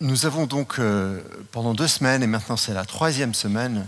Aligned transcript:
Nous 0.00 0.26
avons 0.26 0.46
donc, 0.46 0.78
euh, 0.78 1.20
pendant 1.50 1.74
deux 1.74 1.88
semaines, 1.88 2.22
et 2.22 2.28
maintenant 2.28 2.56
c'est 2.56 2.72
la 2.72 2.84
troisième 2.84 3.34
semaine, 3.34 3.84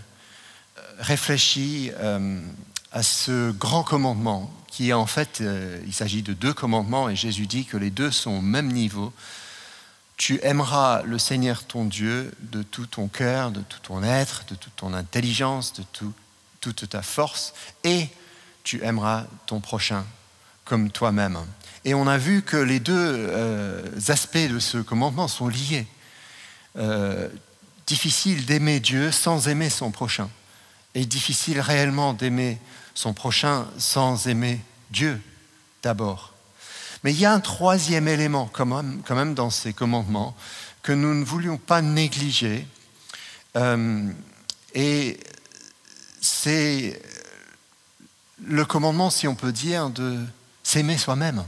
euh, 0.77 0.83
réfléchi 0.99 1.93
euh, 2.01 2.41
à 2.91 3.05
ce 3.05 3.53
grand 3.53 3.85
commandement, 3.85 4.53
qui 4.67 4.91
est 4.91 4.93
en 4.93 5.07
fait, 5.07 5.41
il 5.87 5.93
s'agit 5.93 6.23
de 6.23 6.33
deux 6.33 6.53
commandements, 6.53 7.09
et 7.09 7.15
Jésus 7.15 7.47
dit 7.47 7.65
que 7.65 7.77
les 7.77 7.91
deux 7.91 8.11
sont 8.11 8.33
au 8.33 8.41
même 8.41 8.73
niveau. 8.73 9.12
Tu 10.17 10.41
aimeras 10.43 11.03
le 11.03 11.17
Seigneur 11.17 11.62
ton 11.65 11.84
Dieu 11.84 12.33
de 12.41 12.65
tout 12.65 12.87
ton 12.87 13.06
cœur, 13.06 13.53
de 13.53 13.61
tout 13.61 13.79
ton 13.81 14.03
être, 14.03 14.45
de 14.48 14.56
toute 14.56 14.75
ton 14.75 14.95
intelligence, 14.95 15.75
de 15.75 15.84
toute 16.61 16.89
ta 16.89 17.03
force, 17.03 17.55
et 17.84 18.09
tu 18.65 18.83
aimeras 18.83 19.27
ton 19.47 19.61
prochain 19.61 20.05
comme 20.65 20.91
toi-même. 20.91 21.39
Et 21.84 21.95
on 21.95 22.09
a 22.09 22.19
vu 22.19 22.42
que 22.42 22.56
les 22.56 22.81
deux 22.81 23.31
aspects 24.09 24.39
de 24.39 24.59
ce 24.59 24.79
commandement 24.79 25.29
sont 25.29 25.47
liés. 25.47 25.87
Euh, 26.77 27.29
difficile 27.87 28.47
d'aimer 28.47 28.80
Dieu 28.80 29.11
sans 29.11 29.48
aimer 29.48 29.70
son 29.70 29.91
prochain. 29.91 30.30
Et 30.95 31.05
difficile 31.05 31.61
réellement 31.61 32.12
d'aimer 32.12 32.59
son 32.95 33.12
prochain 33.12 33.66
sans 33.78 34.27
aimer 34.27 34.61
Dieu 34.91 35.20
d'abord. 35.83 36.33
Mais 37.02 37.12
il 37.12 37.20
y 37.20 37.25
a 37.25 37.33
un 37.33 37.41
troisième 37.41 38.09
élément 38.09 38.51
quand 38.52 38.66
même, 38.66 39.34
dans 39.34 39.51
ces 39.51 39.73
commandements 39.73 40.37
que 40.83 40.92
nous 40.92 41.14
ne 41.14 41.25
voulions 41.25 41.56
pas 41.56 41.83
négliger. 41.83 42.67
Euh, 43.56 44.11
et 44.75 45.19
c'est 46.20 47.00
le 48.42 48.64
commandement, 48.64 49.11
si 49.11 49.27
on 49.27 49.34
peut 49.34 49.52
dire, 49.52 49.91
de 49.91 50.19
s'aimer 50.62 50.98
soi-même 50.98 51.45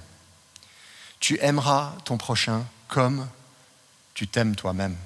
tu 1.23 1.39
aimeras 1.41 1.95
ton 2.05 2.19
prochain 2.19 2.67
comme 2.89 3.29
tu 4.13 4.27
t'aimes 4.27 4.57
toi-même. 4.57 4.97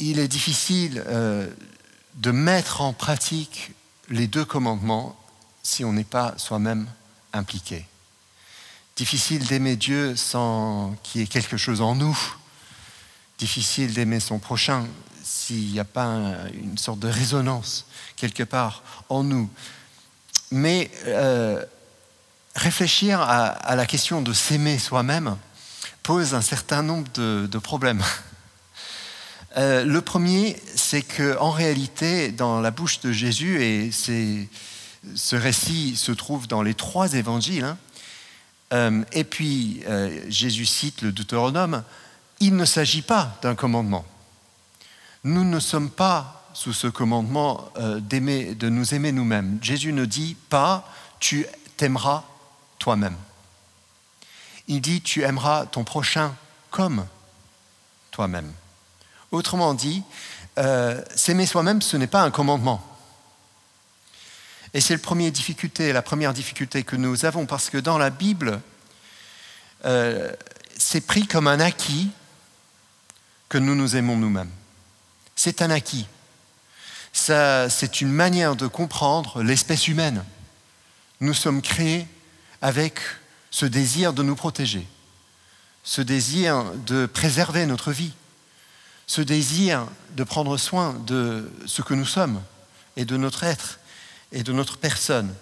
Il 0.00 0.18
est 0.18 0.28
difficile 0.28 1.04
euh, 1.06 1.46
de 2.14 2.30
mettre 2.30 2.80
en 2.80 2.92
pratique 2.92 3.72
les 4.08 4.26
deux 4.26 4.44
commandements 4.44 5.14
si 5.62 5.84
on 5.84 5.92
n'est 5.92 6.04
pas 6.04 6.34
soi-même 6.38 6.88
impliqué. 7.32 7.86
Difficile 8.96 9.46
d'aimer 9.46 9.76
Dieu 9.76 10.16
sans 10.16 10.96
qu'il 11.02 11.20
y 11.20 11.24
ait 11.24 11.26
quelque 11.26 11.56
chose 11.56 11.80
en 11.80 11.94
nous. 11.94 12.18
Difficile 13.38 13.94
d'aimer 13.94 14.20
son 14.20 14.38
prochain 14.38 14.86
s'il 15.22 15.70
n'y 15.70 15.78
a 15.78 15.84
pas 15.84 16.16
une 16.54 16.78
sorte 16.78 16.98
de 16.98 17.08
résonance 17.08 17.86
quelque 18.16 18.42
part 18.42 18.82
en 19.08 19.22
nous. 19.22 19.48
Mais 20.50 20.90
euh, 21.06 21.64
réfléchir 22.54 23.20
à, 23.20 23.76
la 23.76 23.86
question 23.86 24.22
de 24.22 24.32
s'aimer 24.32 24.78
soi-même 24.78 25.36
pose 26.02 26.34
un 26.34 26.40
certain 26.40 26.82
nombre 26.82 27.08
de, 27.12 27.58
problèmes. 27.58 28.02
Euh, 29.56 29.84
le 29.84 30.00
premier, 30.00 30.56
c'est 30.76 31.02
qu'en 31.02 31.50
réalité, 31.50 32.30
dans 32.30 32.60
la 32.60 32.70
bouche 32.70 33.00
de 33.00 33.12
Jésus, 33.12 33.62
et 33.62 33.90
ce 33.92 35.36
récit 35.36 35.96
se 35.96 36.12
trouve 36.12 36.46
dans 36.46 36.62
les 36.62 36.74
trois 36.74 37.14
évangiles, 37.14 37.64
hein, 37.64 37.78
euh, 38.72 39.02
et 39.12 39.24
puis 39.24 39.82
euh, 39.88 40.20
Jésus 40.28 40.66
cite 40.66 41.02
le 41.02 41.10
Deutéronome, 41.10 41.82
il 42.38 42.54
ne 42.54 42.64
s'agit 42.64 43.02
pas 43.02 43.36
d'un 43.42 43.56
commandement. 43.56 44.04
Nous 45.24 45.44
ne 45.44 45.58
sommes 45.58 45.90
pas 45.90 46.48
sous 46.54 46.72
ce 46.72 46.86
commandement 46.86 47.70
de 47.76 48.68
nous 48.68 48.94
aimer 48.94 49.12
nous-mêmes. 49.12 49.58
Jésus 49.60 49.92
ne 49.92 50.04
dit 50.04 50.36
pas 50.48 50.88
tu 51.18 51.46
t'aimeras 51.76 52.24
toi-même. 52.78 53.16
Il 54.66 54.80
dit, 54.80 55.00
tu 55.02 55.22
aimeras 55.22 55.66
ton 55.66 55.84
prochain 55.84 56.34
comme 56.70 57.06
toi-même. 58.10 58.52
Autrement 59.32 59.74
dit, 59.74 60.02
euh, 60.58 61.00
s'aimer 61.14 61.46
soi-même, 61.46 61.82
ce 61.82 61.96
n'est 61.96 62.06
pas 62.06 62.22
un 62.22 62.30
commandement. 62.30 62.84
Et 64.74 64.80
c'est 64.80 64.94
la 64.94 65.00
première 65.00 65.32
difficulté, 65.32 65.92
la 65.92 66.02
première 66.02 66.32
difficulté 66.32 66.82
que 66.82 66.96
nous 66.96 67.24
avons, 67.24 67.46
parce 67.46 67.70
que 67.70 67.78
dans 67.78 67.98
la 67.98 68.10
Bible, 68.10 68.60
euh, 69.84 70.32
c'est 70.76 71.00
pris 71.00 71.26
comme 71.26 71.46
un 71.46 71.60
acquis 71.60 72.10
que 73.48 73.58
nous 73.58 73.74
nous 73.74 73.96
aimons 73.96 74.16
nous-mêmes. 74.16 74.50
C'est 75.34 75.62
un 75.62 75.70
acquis. 75.70 76.06
c'est 77.12 78.00
une 78.00 78.12
manière 78.12 78.54
de 78.56 78.66
comprendre 78.66 79.42
l'espèce 79.42 79.88
humaine. 79.88 80.24
Nous 81.20 81.34
sommes 81.34 81.62
créés 81.62 82.06
avec 82.62 83.00
ce 83.50 83.66
désir 83.66 84.12
de 84.12 84.22
nous 84.22 84.36
protéger, 84.36 84.86
ce 85.82 86.02
désir 86.02 86.64
de 86.86 87.06
préserver 87.06 87.66
notre 87.66 87.90
vie, 87.90 88.12
ce 89.10 89.22
désir 89.22 89.88
de 90.14 90.22
prendre 90.22 90.56
soin 90.56 90.92
de 91.04 91.50
ce 91.66 91.82
que 91.82 91.94
nous 91.94 92.06
sommes 92.06 92.40
et 92.94 93.04
de 93.04 93.16
notre 93.16 93.42
être 93.42 93.80
et 94.30 94.44
de 94.44 94.52
notre 94.52 94.78
personne. 94.78 95.34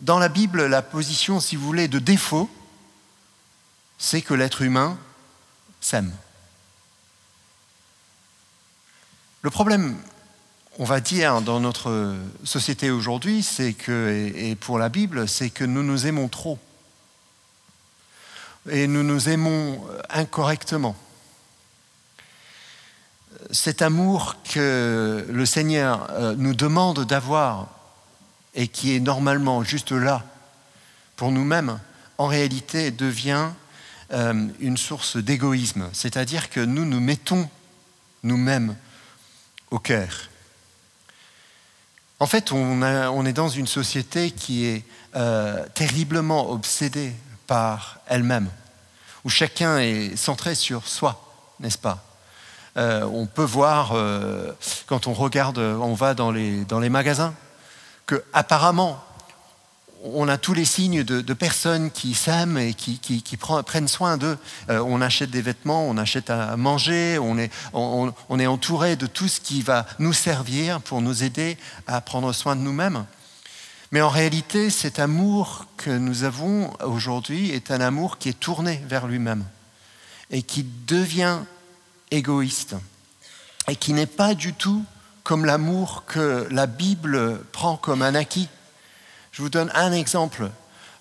Dans 0.00 0.18
la 0.18 0.30
Bible, 0.30 0.64
la 0.64 0.80
position, 0.80 1.38
si 1.38 1.54
vous 1.54 1.66
voulez, 1.66 1.86
de 1.86 1.98
défaut, 1.98 2.48
c'est 3.98 4.22
que 4.22 4.32
l'être 4.32 4.62
humain 4.62 4.96
s'aime. 5.82 6.14
Le 9.42 9.50
problème 9.50 9.98
on 10.78 10.84
va 10.84 11.00
dire 11.00 11.42
dans 11.42 11.60
notre 11.60 12.16
société 12.44 12.90
aujourd'hui, 12.90 13.42
c'est 13.42 13.74
que, 13.74 14.32
et 14.34 14.54
pour 14.54 14.78
la 14.78 14.88
Bible, 14.88 15.28
c'est 15.28 15.50
que 15.50 15.64
nous 15.64 15.82
nous 15.82 16.06
aimons 16.06 16.28
trop. 16.28 16.58
Et 18.70 18.86
nous 18.86 19.02
nous 19.02 19.28
aimons 19.28 19.84
incorrectement. 20.08 20.96
Cet 23.50 23.82
amour 23.82 24.36
que 24.42 25.26
le 25.28 25.46
Seigneur 25.46 26.08
euh, 26.10 26.34
nous 26.36 26.54
demande 26.54 27.04
d'avoir 27.04 27.68
et 28.54 28.68
qui 28.68 28.94
est 28.94 29.00
normalement 29.00 29.62
juste 29.62 29.92
là 29.92 30.24
pour 31.16 31.30
nous-mêmes, 31.30 31.78
en 32.18 32.26
réalité 32.26 32.90
devient 32.90 33.48
euh, 34.12 34.48
une 34.60 34.76
source 34.76 35.16
d'égoïsme. 35.16 35.88
C'est-à-dire 35.92 36.50
que 36.50 36.60
nous 36.60 36.84
nous 36.84 37.00
mettons 37.00 37.48
nous-mêmes 38.22 38.74
au 39.70 39.78
cœur. 39.78 40.28
En 42.20 42.26
fait, 42.26 42.50
on, 42.50 43.26
est 43.26 43.32
dans 43.32 43.48
une 43.48 43.68
société 43.68 44.32
qui 44.32 44.66
est 44.66 44.84
euh, 45.14 45.64
terriblement 45.74 46.50
obsédée 46.50 47.12
par 47.46 48.00
elle-même, 48.06 48.50
où 49.24 49.28
chacun 49.28 49.78
est 49.78 50.16
centré 50.16 50.56
sur 50.56 50.88
soi, 50.88 51.54
n'est-ce 51.60 51.78
pas? 51.78 52.07
Euh, 52.76 53.02
On 53.12 53.26
peut 53.26 53.44
voir, 53.44 53.92
euh, 53.92 54.52
quand 54.86 55.06
on 55.06 55.12
regarde, 55.12 55.58
on 55.58 55.94
va 55.94 56.14
dans 56.14 56.30
les, 56.30 56.88
magasins, 56.90 57.34
que 58.06 58.22
apparemment 58.32 59.02
on 60.04 60.28
a 60.28 60.38
tous 60.38 60.54
les 60.54 60.64
signes 60.64 61.02
de, 61.02 61.34
personnes 61.34 61.90
qui 61.90 62.14
s'aiment 62.14 62.56
et 62.56 62.72
qui, 62.72 63.36
prennent 63.66 63.88
soin 63.88 64.16
d'eux. 64.16 64.38
Euh, 64.70 64.80
on 64.86 65.00
achète 65.00 65.30
des 65.30 65.42
vêtements, 65.42 65.88
on 65.88 65.96
achète 65.96 66.30
à 66.30 66.56
manger, 66.56 67.18
on 67.18 67.36
est, 67.36 67.50
on 67.72 68.38
est 68.38 68.46
entouré 68.46 68.94
de 68.94 69.06
tout 69.06 69.26
ce 69.26 69.40
qui 69.40 69.60
va 69.60 69.86
nous 69.98 70.12
servir 70.12 70.80
pour 70.80 71.00
nous 71.02 71.24
aider 71.24 71.58
à 71.88 72.00
prendre 72.00 72.32
soin 72.32 72.54
de 72.54 72.60
nous-mêmes. 72.60 73.06
Mais 73.90 74.02
en 74.02 74.08
réalité, 74.08 74.68
cet 74.70 74.98
amour 74.98 75.64
que 75.78 75.90
nous 75.90 76.24
avons 76.24 76.72
aujourd'hui 76.84 77.50
est 77.50 77.70
un 77.70 77.80
amour 77.80 78.18
qui 78.18 78.28
est 78.28 78.38
tourné 78.38 78.82
vers 78.86 79.06
lui-même 79.06 79.44
et 80.30 80.42
qui 80.42 80.66
devient 80.86 81.38
égoïste 82.10 82.76
et 83.68 83.76
qui 83.76 83.92
n'est 83.92 84.06
pas 84.06 84.34
du 84.34 84.54
tout 84.54 84.84
comme 85.22 85.44
l'amour 85.44 86.04
que 86.06 86.48
la 86.50 86.66
Bible 86.66 87.44
prend 87.52 87.76
comme 87.76 88.02
un 88.02 88.14
acquis. 88.14 88.48
Je 89.30 89.42
vous 89.42 89.50
donne 89.50 89.70
un 89.74 89.92
exemple. 89.92 90.50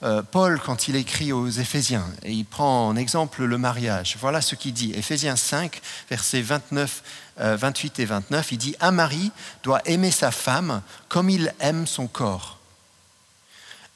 Euh, 0.04 0.21
Paul, 0.21 0.59
quand 0.59 0.88
il 0.88 0.95
écrit 0.95 1.31
aux 1.31 1.50
Éphésiens, 1.50 2.06
et 2.24 2.31
il 2.31 2.45
prend 2.45 2.88
en 2.88 2.95
exemple 2.95 3.44
le 3.45 3.57
mariage, 3.57 4.18
voilà 4.19 4.42
ce 4.42 4.54
qu'il 4.54 4.74
dit. 4.74 4.92
Éphésiens 4.94 5.36
5, 5.36 5.81
versets 6.09 6.42
29, 6.42 7.04
28 7.38 8.00
euh, 8.00 8.03
et 8.03 8.06
29, 8.06 8.51
il 8.51 8.57
dit 8.57 8.75
Un 8.80 8.92
mari 8.92 9.31
doit 9.63 9.81
aimer 9.86 10.12
sa 10.12 10.31
femme 10.31 10.81
comme 11.07 11.30
il 11.30 11.53
aime 11.60 11.88
son 11.88 12.07
corps. 12.07 12.60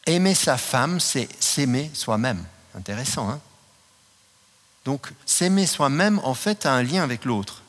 Aimer 0.07 0.33
sa 0.33 0.57
femme, 0.57 0.99
c'est 0.99 1.27
s'aimer 1.39 1.91
soi-même. 1.93 2.43
Intéressant, 2.73 3.29
hein? 3.29 3.39
Donc, 4.85 5.11
s'aimer 5.25 5.65
soi-même, 5.65 6.19
en 6.23 6.33
fait, 6.33 6.65
a 6.65 6.73
un 6.73 6.83
lien 6.83 7.03
avec 7.03 7.25
l'autre. 7.25 7.61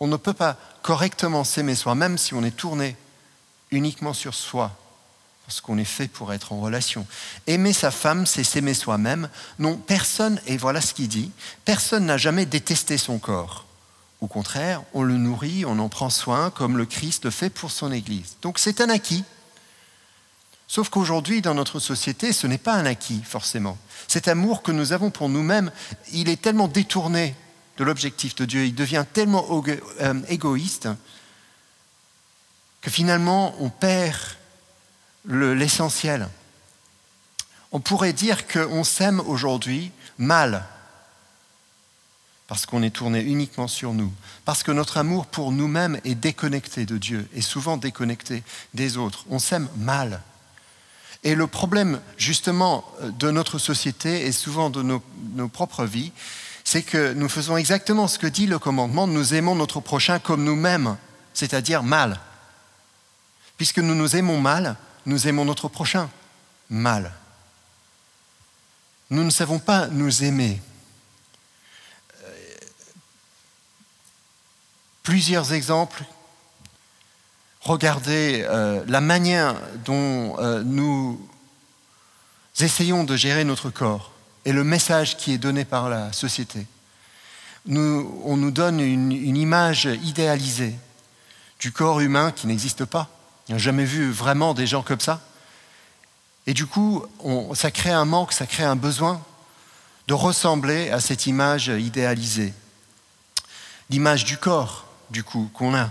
On 0.00 0.06
ne 0.06 0.16
peut 0.16 0.32
pas 0.32 0.56
correctement 0.82 1.44
s'aimer 1.44 1.74
soi-même 1.74 2.18
si 2.18 2.34
on 2.34 2.42
est 2.42 2.56
tourné 2.56 2.96
uniquement 3.70 4.12
sur 4.14 4.34
soi 4.34 4.76
parce 5.50 5.60
qu'on 5.60 5.78
est 5.78 5.84
fait 5.84 6.06
pour 6.06 6.32
être 6.32 6.52
en 6.52 6.60
relation. 6.60 7.04
Aimer 7.48 7.72
sa 7.72 7.90
femme, 7.90 8.24
c'est 8.24 8.44
s'aimer 8.44 8.72
soi-même. 8.72 9.28
Non, 9.58 9.76
personne, 9.76 10.40
et 10.46 10.56
voilà 10.56 10.80
ce 10.80 10.94
qu'il 10.94 11.08
dit, 11.08 11.32
personne 11.64 12.06
n'a 12.06 12.16
jamais 12.16 12.46
détesté 12.46 12.96
son 12.96 13.18
corps. 13.18 13.66
Au 14.20 14.28
contraire, 14.28 14.80
on 14.94 15.02
le 15.02 15.16
nourrit, 15.16 15.64
on 15.64 15.80
en 15.80 15.88
prend 15.88 16.08
soin, 16.08 16.50
comme 16.50 16.76
le 16.76 16.86
Christ 16.86 17.24
le 17.24 17.32
fait 17.32 17.50
pour 17.50 17.72
son 17.72 17.90
Église. 17.90 18.36
Donc 18.42 18.60
c'est 18.60 18.80
un 18.80 18.88
acquis. 18.90 19.24
Sauf 20.70 20.88
qu'aujourd'hui, 20.88 21.42
dans 21.42 21.54
notre 21.54 21.80
société, 21.80 22.32
ce 22.32 22.46
n'est 22.46 22.56
pas 22.56 22.74
un 22.74 22.86
acquis, 22.86 23.20
forcément. 23.24 23.76
Cet 24.06 24.28
amour 24.28 24.62
que 24.62 24.70
nous 24.70 24.92
avons 24.92 25.10
pour 25.10 25.28
nous-mêmes, 25.28 25.72
il 26.12 26.28
est 26.28 26.40
tellement 26.40 26.68
détourné 26.68 27.34
de 27.76 27.82
l'objectif 27.82 28.36
de 28.36 28.44
Dieu, 28.44 28.66
il 28.66 28.74
devient 28.76 29.04
tellement 29.12 29.44
euh, 30.00 30.22
égoïste 30.28 30.88
que 32.82 32.88
finalement, 32.88 33.52
on 33.58 33.68
perd 33.68 34.16
l'essentiel. 35.24 36.28
on 37.72 37.80
pourrait 37.80 38.12
dire 38.12 38.46
qu'on 38.46 38.84
s'aime 38.84 39.18
aujourd'hui 39.18 39.90
mal, 40.18 40.64
parce 42.46 42.64
qu'on 42.64 42.84
est 42.84 42.94
tourné 42.94 43.20
uniquement 43.22 43.66
sur 43.66 43.92
nous, 43.92 44.12
parce 44.44 44.62
que 44.62 44.70
notre 44.70 44.98
amour 44.98 45.26
pour 45.26 45.50
nous-mêmes 45.50 46.00
est 46.04 46.14
déconnecté 46.14 46.86
de 46.86 46.96
Dieu, 46.96 47.28
et 47.34 47.42
souvent 47.42 47.76
déconnecté 47.76 48.44
des 48.72 48.98
autres. 48.98 49.24
On 49.30 49.40
s'aime 49.40 49.68
mal. 49.76 50.22
Et 51.22 51.34
le 51.34 51.46
problème 51.46 52.00
justement 52.16 52.84
de 53.02 53.30
notre 53.30 53.58
société 53.58 54.26
et 54.26 54.32
souvent 54.32 54.70
de 54.70 54.82
nos, 54.82 55.48
propres 55.48 55.84
vies, 55.84 56.12
c'est 56.64 56.82
que 56.82 57.12
nous 57.12 57.28
faisons 57.28 57.56
exactement 57.56 58.08
ce 58.08 58.18
que 58.18 58.26
dit 58.26 58.46
le 58.46 58.58
commandement, 58.58 59.06
nous 59.06 59.34
aimons 59.34 59.54
notre 59.54 59.80
prochain 59.80 60.18
comme 60.18 60.44
nous-mêmes, 60.44 60.96
c'est-à-dire 61.34 61.82
mal. 61.82 62.20
Puisque 63.56 63.78
nous 63.78 63.94
nous 63.94 64.16
aimons 64.16 64.40
mal, 64.40 64.76
nous 65.04 65.28
aimons 65.28 65.44
notre 65.44 65.68
prochain 65.68 66.08
mal. 66.70 67.12
Nous 69.10 69.24
ne 69.24 69.30
savons 69.30 69.58
pas 69.58 69.88
nous 69.88 70.24
aimer. 70.24 70.62
Plusieurs 75.02 75.52
exemples. 75.52 76.04
Regardez 77.62 78.44
euh, 78.48 78.82
la 78.86 79.00
manière 79.00 79.54
dont 79.84 80.36
euh, 80.38 80.62
nous 80.64 81.20
essayons 82.58 83.04
de 83.04 83.16
gérer 83.16 83.44
notre 83.44 83.70
corps 83.70 84.12
et 84.44 84.52
le 84.52 84.64
message 84.64 85.16
qui 85.16 85.32
est 85.32 85.38
donné 85.38 85.64
par 85.64 85.88
la 85.88 86.12
société. 86.12 86.66
on 87.68 88.36
nous 88.36 88.50
donne 88.50 88.80
une 88.80 89.36
image 89.36 89.84
idéalisée 90.02 90.74
du 91.58 91.72
corps 91.72 92.00
humain 92.00 92.32
qui 92.32 92.46
n'existe 92.46 92.86
pas. 92.86 93.08
Il 93.48 93.52
n'a 93.52 93.58
jamais 93.58 93.84
vu 93.84 94.10
vraiment 94.10 94.54
des 94.54 94.66
gens 94.66 94.82
comme 94.82 95.00
ça. 95.00 95.20
Et 96.46 96.54
du 96.54 96.66
coup, 96.66 97.04
ça 97.54 97.70
crée 97.70 97.90
un 97.90 98.04
manque, 98.06 98.32
ça 98.32 98.46
crée 98.46 98.64
un 98.64 98.76
besoin 98.76 99.20
de 100.08 100.14
ressembler 100.14 100.90
à 100.90 101.00
cette 101.00 101.26
image 101.26 101.68
idéalisée. 101.68 102.54
L'image 103.90 104.24
du 104.24 104.38
corps, 104.38 104.86
du 105.10 105.22
coup, 105.22 105.50
qu'on 105.52 105.74
a. 105.74 105.90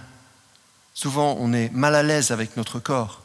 Souvent, 1.02 1.38
on 1.40 1.54
est 1.54 1.72
mal 1.72 1.96
à 1.96 2.04
l'aise 2.04 2.32
avec 2.32 2.58
notre 2.58 2.78
corps. 2.78 3.22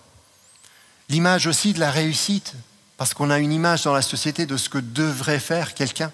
L'image 1.09 1.49
aussi 1.49 1.73
de 1.73 1.81
la 1.81 1.91
réussite, 1.91 2.55
parce 2.97 3.15
qu'on 3.15 3.31
a 3.31 3.41
une 3.41 3.51
image 3.51 3.83
dans 3.83 3.93
la 3.93 4.01
société 4.01 4.47
de 4.47 4.57
ce 4.57 4.69
que 4.69 4.79
devrait 4.79 5.41
faire 5.41 5.75
quelqu'un, 5.75 6.13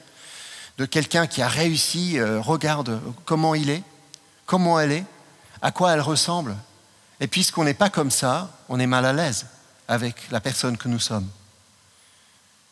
de 0.79 0.87
quelqu'un 0.87 1.27
qui 1.27 1.43
a 1.43 1.49
réussi, 1.49 2.19
euh, 2.19 2.41
regarde 2.41 2.99
comment 3.27 3.55
il 3.55 3.69
est, 3.69 3.83
comment 4.47 4.81
elle 4.81 4.91
est, 4.91 5.05
à 5.61 5.71
quoi 5.71 5.93
elle 5.93 6.01
ressemble, 6.01 6.57
et 7.21 7.27
puisqu'on 7.27 7.65
n'est 7.65 7.75
pas 7.75 7.91
comme 7.91 8.11
ça, 8.11 8.59
on 8.71 8.81
est 8.81 8.87
mal 8.87 9.05
à 9.05 9.13
l'aise 9.13 9.45
avec 9.87 10.31
la 10.31 10.41
personne 10.41 10.79
que 10.79 10.89
nous 10.89 10.99
sommes. 10.99 11.29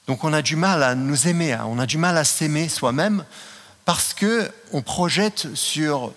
Donc 0.07 0.25
on 0.25 0.33
a 0.33 0.41
du 0.41 0.57
mal 0.57 0.83
à 0.83 0.95
nous 0.95 1.29
aimer, 1.29 1.53
hein. 1.53 1.67
on 1.69 1.79
a 1.79 1.85
du 1.85 1.99
mal 1.99 2.17
à 2.17 2.25
s'aimer 2.25 2.71
soi-même 2.71 3.27
parce 3.85 4.15
qu'on 4.15 4.81
projette 4.81 5.55
sur 5.55 6.15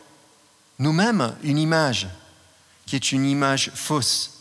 nous-mêmes 0.79 1.35
une 1.43 1.57
image 1.57 2.07
qui 2.91 2.97
est 2.97 3.13
une 3.13 3.25
image 3.25 3.71
fausse. 3.73 4.31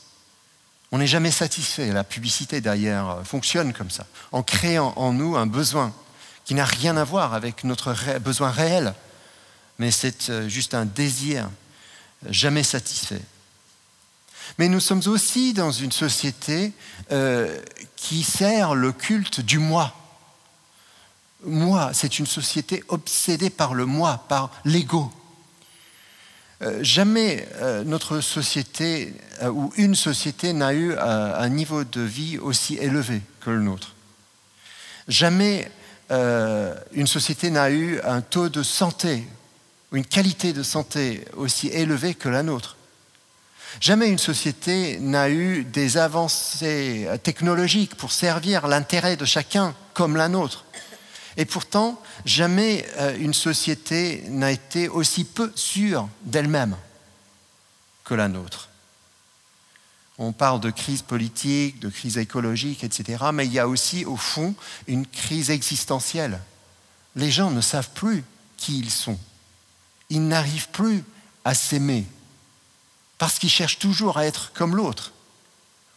On 0.90 0.98
n'est 0.98 1.06
jamais 1.06 1.30
satisfait. 1.30 1.92
La 1.92 2.02
publicité 2.02 2.60
d'ailleurs 2.60 3.24
fonctionne 3.24 3.72
comme 3.72 3.90
ça, 3.90 4.08
en 4.32 4.42
créant 4.42 4.92
en 4.96 5.12
nous 5.12 5.36
un 5.36 5.46
besoin 5.46 5.94
qui 6.44 6.54
n'a 6.54 6.64
rien 6.64 6.96
à 6.96 7.04
voir 7.04 7.32
avec 7.32 7.62
notre 7.62 7.94
besoin 8.18 8.50
réel, 8.50 8.92
mais 9.78 9.92
c'est 9.92 10.30
euh, 10.30 10.48
juste 10.48 10.74
un 10.74 10.84
désir 10.84 11.48
jamais 12.28 12.64
satisfait. 12.64 13.22
Mais 14.58 14.66
nous 14.66 14.80
sommes 14.80 15.02
aussi 15.06 15.52
dans 15.52 15.70
une 15.70 15.92
société 15.92 16.72
euh, 17.12 17.56
qui 17.94 18.24
sert 18.24 18.74
le 18.74 18.90
culte 18.90 19.40
du 19.40 19.60
moi. 19.60 19.94
Moi, 21.44 21.92
c'est 21.94 22.18
une 22.18 22.26
société 22.26 22.82
obsédée 22.88 23.50
par 23.50 23.74
le 23.74 23.86
moi, 23.86 24.24
par 24.28 24.50
l'ego. 24.64 25.12
Euh, 26.62 26.78
jamais 26.82 27.48
euh, 27.56 27.84
notre 27.84 28.20
société 28.20 29.14
ou 29.42 29.72
une 29.76 29.94
société 29.94 30.52
n'a 30.52 30.74
eu 30.74 30.94
un 30.98 31.48
niveau 31.48 31.84
de 31.84 32.02
vie 32.02 32.38
aussi 32.38 32.76
élevé 32.76 33.22
que 33.40 33.50
le 33.50 33.60
nôtre. 33.60 33.94
Jamais 35.08 35.70
une 36.10 37.06
société 37.06 37.50
n'a 37.50 37.70
eu 37.70 38.00
un 38.02 38.20
taux 38.20 38.48
de 38.48 38.62
santé 38.62 39.24
une 39.92 40.04
qualité 40.04 40.52
de 40.52 40.62
santé 40.62 41.24
aussi 41.36 41.68
élevée 41.68 42.14
que 42.14 42.28
la 42.28 42.42
nôtre. 42.42 42.76
Jamais 43.80 44.08
une 44.08 44.18
société 44.18 44.98
n'a 45.00 45.30
eu 45.30 45.64
des 45.64 45.96
avancées 45.96 47.08
technologiques 47.22 47.94
pour 47.94 48.12
servir 48.12 48.66
l'intérêt 48.66 49.16
de 49.16 49.24
chacun 49.24 49.74
comme 49.94 50.16
la 50.16 50.28
nôtre. 50.28 50.64
Et 51.36 51.44
pourtant, 51.44 52.00
jamais 52.24 52.86
euh, 52.98 53.16
une 53.18 53.34
société 53.34 54.24
n'a 54.28 54.50
été 54.50 54.88
aussi 54.88 55.24
peu 55.24 55.52
sûre 55.54 56.08
d'elle-même 56.22 56.76
que 58.04 58.14
la 58.14 58.28
nôtre. 58.28 58.68
On 60.18 60.32
parle 60.32 60.60
de 60.60 60.70
crise 60.70 61.02
politique, 61.02 61.78
de 61.78 61.88
crise 61.88 62.18
écologique, 62.18 62.84
etc. 62.84 63.24
Mais 63.32 63.46
il 63.46 63.52
y 63.52 63.58
a 63.58 63.68
aussi, 63.68 64.04
au 64.04 64.16
fond, 64.16 64.54
une 64.86 65.06
crise 65.06 65.50
existentielle. 65.50 66.40
Les 67.16 67.30
gens 67.30 67.50
ne 67.50 67.60
savent 67.60 67.90
plus 67.94 68.24
qui 68.56 68.78
ils 68.78 68.90
sont. 68.90 69.18
Ils 70.10 70.26
n'arrivent 70.26 70.68
plus 70.70 71.04
à 71.44 71.54
s'aimer 71.54 72.06
parce 73.20 73.38
qu'ils 73.38 73.50
cherchent 73.50 73.78
toujours 73.78 74.16
à 74.16 74.24
être 74.24 74.50
comme 74.54 74.74
l'autre, 74.74 75.12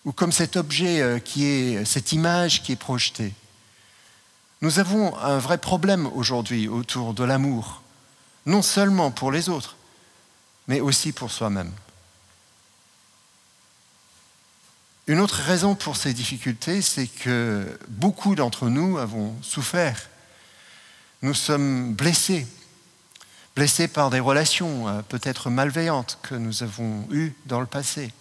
ou 0.03 0.11
comme 0.11 0.33
cet 0.33 0.57
objet 0.57 0.99
euh, 0.99 1.19
qui 1.19 1.45
est, 1.45 1.85
cette 1.85 2.11
image 2.11 2.61
qui 2.61 2.73
est 2.73 2.77
projetée. 2.77 3.33
Nous 4.63 4.79
avons 4.79 5.13
un 5.17 5.39
vrai 5.39 5.57
problème 5.57 6.07
aujourd'hui 6.15 6.69
autour 6.69 7.13
de 7.13 7.25
l'amour, 7.25 7.81
non 8.45 8.61
seulement 8.61 9.11
pour 9.11 9.29
les 9.29 9.49
autres, 9.49 9.75
mais 10.69 10.79
aussi 10.79 11.11
pour 11.11 11.31
soi-même. 11.31 11.73
Une 15.07 15.19
autre 15.19 15.41
raison 15.41 15.75
pour 15.75 15.97
ces 15.97 16.13
difficultés, 16.13 16.81
c'est 16.81 17.07
que 17.07 17.77
beaucoup 17.89 18.35
d'entre 18.35 18.69
nous 18.69 18.97
avons 18.97 19.35
souffert. 19.41 20.07
Nous 21.23 21.33
sommes 21.33 21.93
blessés 21.93 22.47
blessés 23.57 23.89
par 23.89 24.09
des 24.11 24.21
relations 24.21 24.87
euh, 24.87 25.01
peut-être 25.01 25.49
malveillantes 25.49 26.19
que 26.23 26.35
nous 26.35 26.63
avons 26.63 27.05
eues 27.11 27.33
dans 27.47 27.59
le 27.59 27.67
passé, 27.67 28.13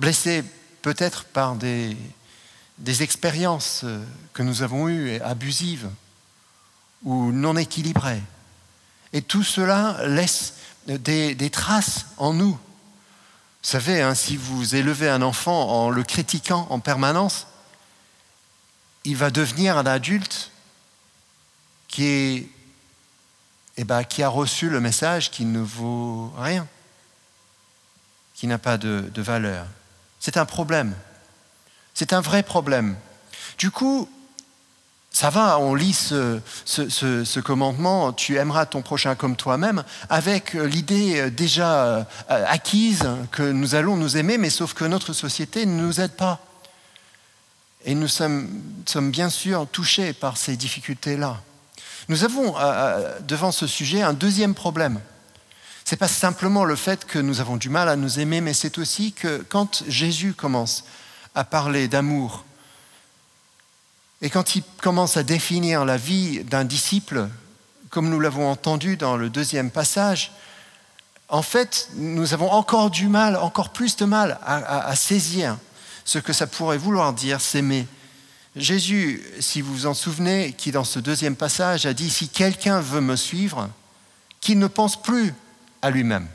blessés 0.00 0.42
peut-être 0.82 1.24
par 1.24 1.54
des, 1.54 1.96
des 2.80 3.02
expériences 3.02 3.82
euh, 3.84 4.02
que 4.32 4.42
nous 4.42 4.62
avons 4.62 4.88
eues 4.88 5.20
abusives 5.20 5.88
ou 7.04 7.32
non 7.32 7.56
équilibrées. 7.56 8.22
Et 9.12 9.22
tout 9.22 9.42
cela 9.42 9.96
laisse 10.06 10.54
des, 10.86 11.34
des 11.34 11.50
traces 11.50 12.06
en 12.16 12.34
nous. 12.34 12.52
Vous 12.52 13.68
savez, 13.68 14.02
hein, 14.02 14.14
si 14.14 14.36
vous 14.36 14.74
élevez 14.74 15.08
un 15.08 15.22
enfant 15.22 15.68
en 15.68 15.90
le 15.90 16.02
critiquant 16.02 16.66
en 16.70 16.80
permanence, 16.80 17.46
il 19.04 19.16
va 19.16 19.30
devenir 19.30 19.78
un 19.78 19.86
adulte 19.86 20.50
qui 21.88 22.48
eh 23.76 23.84
ben, 23.84 24.04
qui 24.04 24.22
a 24.22 24.28
reçu 24.28 24.68
le 24.68 24.78
message 24.78 25.30
qui 25.30 25.46
ne 25.46 25.60
vaut 25.60 26.32
rien, 26.36 26.66
qui 28.34 28.46
n'a 28.46 28.58
pas 28.58 28.76
de, 28.76 29.22
valeur. 29.22 29.66
C'est 30.18 30.36
un 30.36 30.44
problème. 30.44 30.94
C'est 32.00 32.14
un 32.14 32.22
vrai 32.22 32.42
problème. 32.42 32.96
Du 33.58 33.70
coup, 33.70 34.08
ça 35.12 35.28
va, 35.28 35.58
on 35.58 35.74
lit 35.74 35.92
ce, 35.92 37.40
commandement, 37.40 38.14
tu 38.14 38.38
aimeras 38.38 38.64
ton 38.64 38.80
prochain 38.80 39.14
comme 39.14 39.36
toi-même, 39.36 39.84
avec 40.08 40.54
l'idée 40.54 41.30
déjà 41.30 41.84
euh, 41.84 42.04
acquise 42.26 43.06
que 43.32 43.42
nous 43.42 43.74
allons 43.74 43.98
nous 43.98 44.16
aimer, 44.16 44.38
mais 44.38 44.48
sauf 44.48 44.72
que 44.72 44.86
notre 44.86 45.12
société 45.12 45.66
ne 45.66 45.78
nous 45.78 46.00
aide 46.00 46.12
pas. 46.12 46.40
Et 47.84 47.94
nous 47.94 48.08
sommes, 48.08 48.48
sommes 48.86 49.10
bien 49.10 49.28
sûr 49.28 49.66
touchés 49.70 50.14
par 50.14 50.38
ces 50.38 50.56
difficultés-là. 50.56 51.42
Nous 52.08 52.24
avons 52.24 52.56
euh, 52.56 52.60
euh, 52.62 53.18
devant 53.28 53.52
ce 53.52 53.66
sujet 53.66 54.00
un 54.00 54.14
deuxième 54.14 54.54
problème. 54.54 55.02
Ce 55.84 55.94
n'est 55.94 55.98
pas 55.98 56.08
simplement 56.08 56.64
le 56.64 56.76
fait 56.76 57.04
que 57.04 57.18
nous 57.18 57.42
avons 57.42 57.58
du 57.58 57.68
mal 57.68 57.90
à 57.90 57.96
nous 57.96 58.20
aimer, 58.20 58.40
mais 58.40 58.54
c'est 58.54 58.78
aussi 58.78 59.12
que 59.12 59.44
quand 59.50 59.84
Jésus 59.86 60.32
commence 60.32 60.84
à 61.34 61.44
parler 61.44 61.88
d'amour, 61.88 62.44
et 64.22 64.28
quand 64.28 64.54
il 64.54 64.62
commence 64.82 65.16
à 65.16 65.22
définir 65.22 65.84
la 65.84 65.96
vie 65.96 66.44
d'un 66.44 66.64
disciple, 66.64 67.28
comme 67.88 68.10
nous 68.10 68.20
l'avons 68.20 68.50
entendu 68.50 68.96
dans 68.96 69.16
le 69.16 69.30
deuxième 69.30 69.70
passage, 69.70 70.32
en 71.28 71.42
fait, 71.42 71.88
nous 71.94 72.34
avons 72.34 72.50
encore 72.50 72.90
du 72.90 73.08
mal, 73.08 73.36
encore 73.36 73.70
plus 73.70 73.96
de 73.96 74.04
mal 74.04 74.38
à, 74.44 74.94
saisir 74.96 75.56
ce 76.04 76.18
que 76.18 76.32
ça 76.32 76.46
pourrait 76.46 76.76
vouloir 76.76 77.12
dire 77.12 77.40
s'aimer. 77.40 77.86
Jésus, 78.56 79.24
si 79.38 79.60
vous 79.60 79.72
vous 79.72 79.86
en 79.86 79.94
souvenez, 79.94 80.52
qui 80.52 80.72
dans 80.72 80.84
ce 80.84 80.98
deuxième 80.98 81.36
passage 81.36 81.86
a 81.86 81.94
dit, 81.94 82.10
si 82.10 82.28
quelqu'un 82.28 82.80
veut 82.80 83.00
me 83.00 83.16
suivre, 83.16 83.70
qu'il 84.40 84.58
ne 84.58 84.66
pense 84.66 85.00
plus 85.00 85.32
à 85.82 85.90
lui-même. 85.90 86.26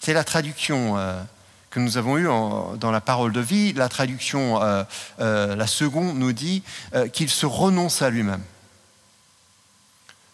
C'est 0.00 0.12
la 0.12 0.24
traduction 0.24 0.98
euh, 0.98 1.22
que 1.70 1.80
nous 1.80 1.96
avons 1.96 2.18
eue 2.18 2.24
dans 2.24 2.90
la 2.90 3.00
parole 3.00 3.32
de 3.32 3.40
vie. 3.40 3.72
La 3.72 3.88
traduction, 3.88 4.62
euh, 4.62 4.82
euh, 5.20 5.54
la 5.56 5.66
seconde, 5.66 6.18
nous 6.18 6.32
dit 6.32 6.62
qu'il 7.12 7.30
se 7.30 7.46
renonce 7.46 8.02
à 8.02 8.10
lui-même. 8.10 8.42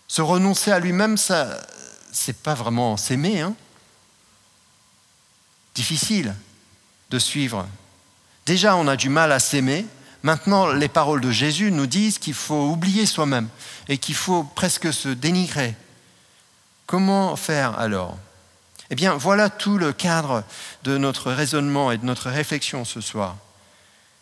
Se 0.08 0.22
renoncer 0.22 0.72
à 0.72 0.78
lui-même, 0.78 1.16
ça, 1.16 1.48
c'est 2.12 2.36
pas 2.38 2.54
vraiment 2.54 2.96
s'aimer. 2.96 3.40
Hein 3.40 3.54
Difficile 5.74 6.34
de 7.10 7.18
suivre. 7.18 7.66
Déjà, 8.46 8.76
on 8.76 8.88
a 8.88 8.96
du 8.96 9.08
mal 9.08 9.32
à 9.32 9.38
s'aimer. 9.38 9.84
Maintenant, 10.22 10.68
les 10.68 10.88
paroles 10.88 11.20
de 11.20 11.30
Jésus 11.30 11.70
nous 11.70 11.86
disent 11.86 12.18
qu'il 12.18 12.34
faut 12.34 12.70
oublier 12.70 13.06
soi-même 13.06 13.48
et 13.88 13.98
qu'il 13.98 14.14
faut 14.14 14.42
presque 14.42 14.92
se 14.92 15.08
dénigrer. 15.08 15.74
Comment 16.86 17.36
faire 17.36 17.78
alors? 17.78 18.16
Eh 18.90 18.94
bien, 18.94 19.16
voilà 19.16 19.50
tout 19.50 19.78
le 19.78 19.92
cadre 19.92 20.44
de 20.84 20.96
notre 20.96 21.32
raisonnement 21.32 21.90
et 21.90 21.98
de 21.98 22.04
notre 22.04 22.30
réflexion 22.30 22.84
ce 22.84 23.00
soir. 23.00 23.36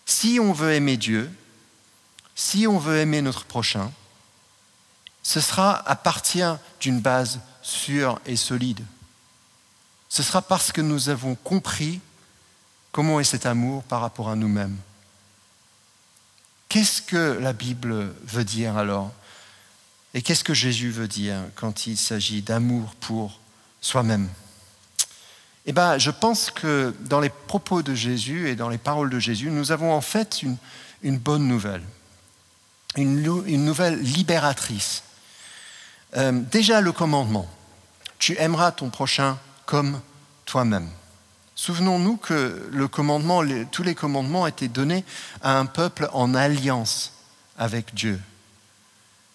Si 0.07 0.39
on 0.41 0.53
veut 0.53 0.73
aimer 0.73 0.97
Dieu, 0.97 1.31
si 2.35 2.67
on 2.67 2.79
veut 2.79 2.99
aimer 2.99 3.23
notre 3.23 3.45
prochain, 3.45 3.93
ce 5.23 5.41
sera 5.41 5.89
à 5.89 5.97
partir 5.97 6.59
d'une 6.81 7.01
base 7.01 7.41
sûre 7.63 8.21
et 8.27 8.37
solide. 8.37 8.85
Ce 10.09 10.23
sera 10.23 10.43
parce 10.43 10.73
que 10.73 10.81
nous 10.81 11.09
avons 11.09 11.35
compris 11.35 12.01
comment 12.93 13.21
est 13.21 13.25
cet 13.25 13.47
amour 13.47 13.83
par 13.85 14.01
rapport 14.01 14.29
à 14.29 14.37
nous-mêmes. 14.37 14.77
Qu'est-ce 16.69 17.03
que 17.03 17.39
la 17.41 17.53
Bible 17.53 18.15
veut 18.25 18.45
dire 18.45 18.77
alors? 18.77 19.13
Et 20.13 20.23
qu'est-ce 20.23 20.45
que 20.45 20.55
Jésus 20.55 20.91
veut 20.91 21.09
dire 21.09 21.39
quand 21.55 21.87
il 21.87 21.97
s'agit 21.97 22.43
d'amour 22.43 22.95
pour 23.01 23.41
soi-même? 23.81 24.29
Eh 25.67 25.73
bien, 25.73 25.99
je 25.99 26.11
pense 26.11 26.51
que 26.51 26.95
dans 27.01 27.21
les 27.21 27.31
propos 27.31 27.83
de 27.83 27.95
Jésus 27.95 28.49
et 28.49 28.57
dans 28.57 28.69
les 28.69 28.79
paroles 28.79 29.09
de 29.09 29.19
Jésus, 29.19 29.51
nous 29.51 29.73
avons 29.73 29.93
en 29.93 30.03
fait 30.03 30.43
une, 30.43 31.19
bonne 31.19 31.49
nouvelle, 31.49 31.83
une, 32.97 33.65
nouvelle 33.65 33.99
libératrice. 33.99 35.05
Euh, 36.17 36.33
déjà 36.33 36.83
le 36.83 36.93
commandement, 36.93 37.49
tu 38.19 38.37
aimeras 38.39 38.73
ton 38.73 38.91
prochain 38.91 39.39
comme 39.65 40.01
toi-même. 40.45 40.89
Souvenons-nous 41.57 42.19
que 42.19 42.69
le 42.71 42.89
commandement, 42.89 43.43
tous 43.71 43.83
les 43.83 43.95
commandements 43.95 44.47
étaient 44.47 44.69
donnés 44.69 45.05
à 45.43 45.59
un 45.59 45.67
peuple 45.67 46.09
en 46.13 46.35
alliance 46.35 47.15
avec 47.57 47.95
Dieu. 47.95 48.21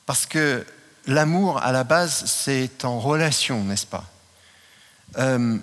Parce 0.05 0.25
que 0.25 0.65
l'amour, 1.07 1.63
à 1.63 1.71
la 1.71 1.83
base, 1.83 2.25
c'est 2.25 2.85
en 2.85 2.99
relation, 2.99 3.63
n'est-ce 3.63 3.87
pas? 3.87 4.05
Euh, 5.17 5.57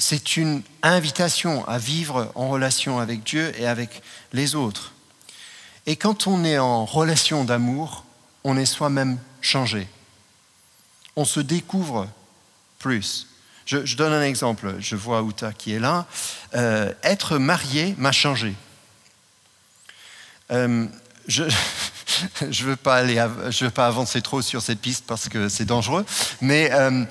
C'est 0.00 0.38
une 0.38 0.62
invitation 0.82 1.68
à 1.68 1.76
vivre 1.76 2.32
en 2.34 2.48
relation 2.48 3.00
avec 3.00 3.22
Dieu 3.22 3.52
et 3.58 3.66
avec 3.66 4.00
les 4.32 4.54
autres. 4.54 4.94
Et 5.84 5.96
quand 5.96 6.26
on 6.26 6.42
est 6.42 6.56
en 6.56 6.86
relation 6.86 7.44
d'amour, 7.44 8.06
on 8.42 8.56
est 8.56 8.64
soi-même 8.64 9.18
changé. 9.42 9.86
On 11.16 11.26
se 11.26 11.38
découvre 11.38 12.08
plus. 12.78 13.26
Je, 13.66 13.94
donne 13.94 14.14
un 14.14 14.22
exemple. 14.22 14.74
Je 14.80 14.96
vois 14.96 15.20
Uta 15.20 15.52
qui 15.52 15.74
est 15.74 15.78
là. 15.78 16.06
Euh, 16.54 16.94
être 17.02 17.36
marié 17.36 17.94
m'a 17.98 18.10
changé. 18.10 18.54
Euh, 20.50 20.86
ne 22.42 22.64
veux, 22.64 22.76
pas 22.76 23.06
je 23.06 23.64
veux 23.64 23.70
pas 23.70 23.86
avancer 23.86 24.22
trop 24.22 24.42
sur 24.42 24.62
cette 24.62 24.80
piste 24.80 25.04
parce 25.06 25.28
que 25.28 25.48
c'est 25.48 25.64
dangereux, 25.64 26.04
mais 26.40 26.70
euh, 26.72 27.04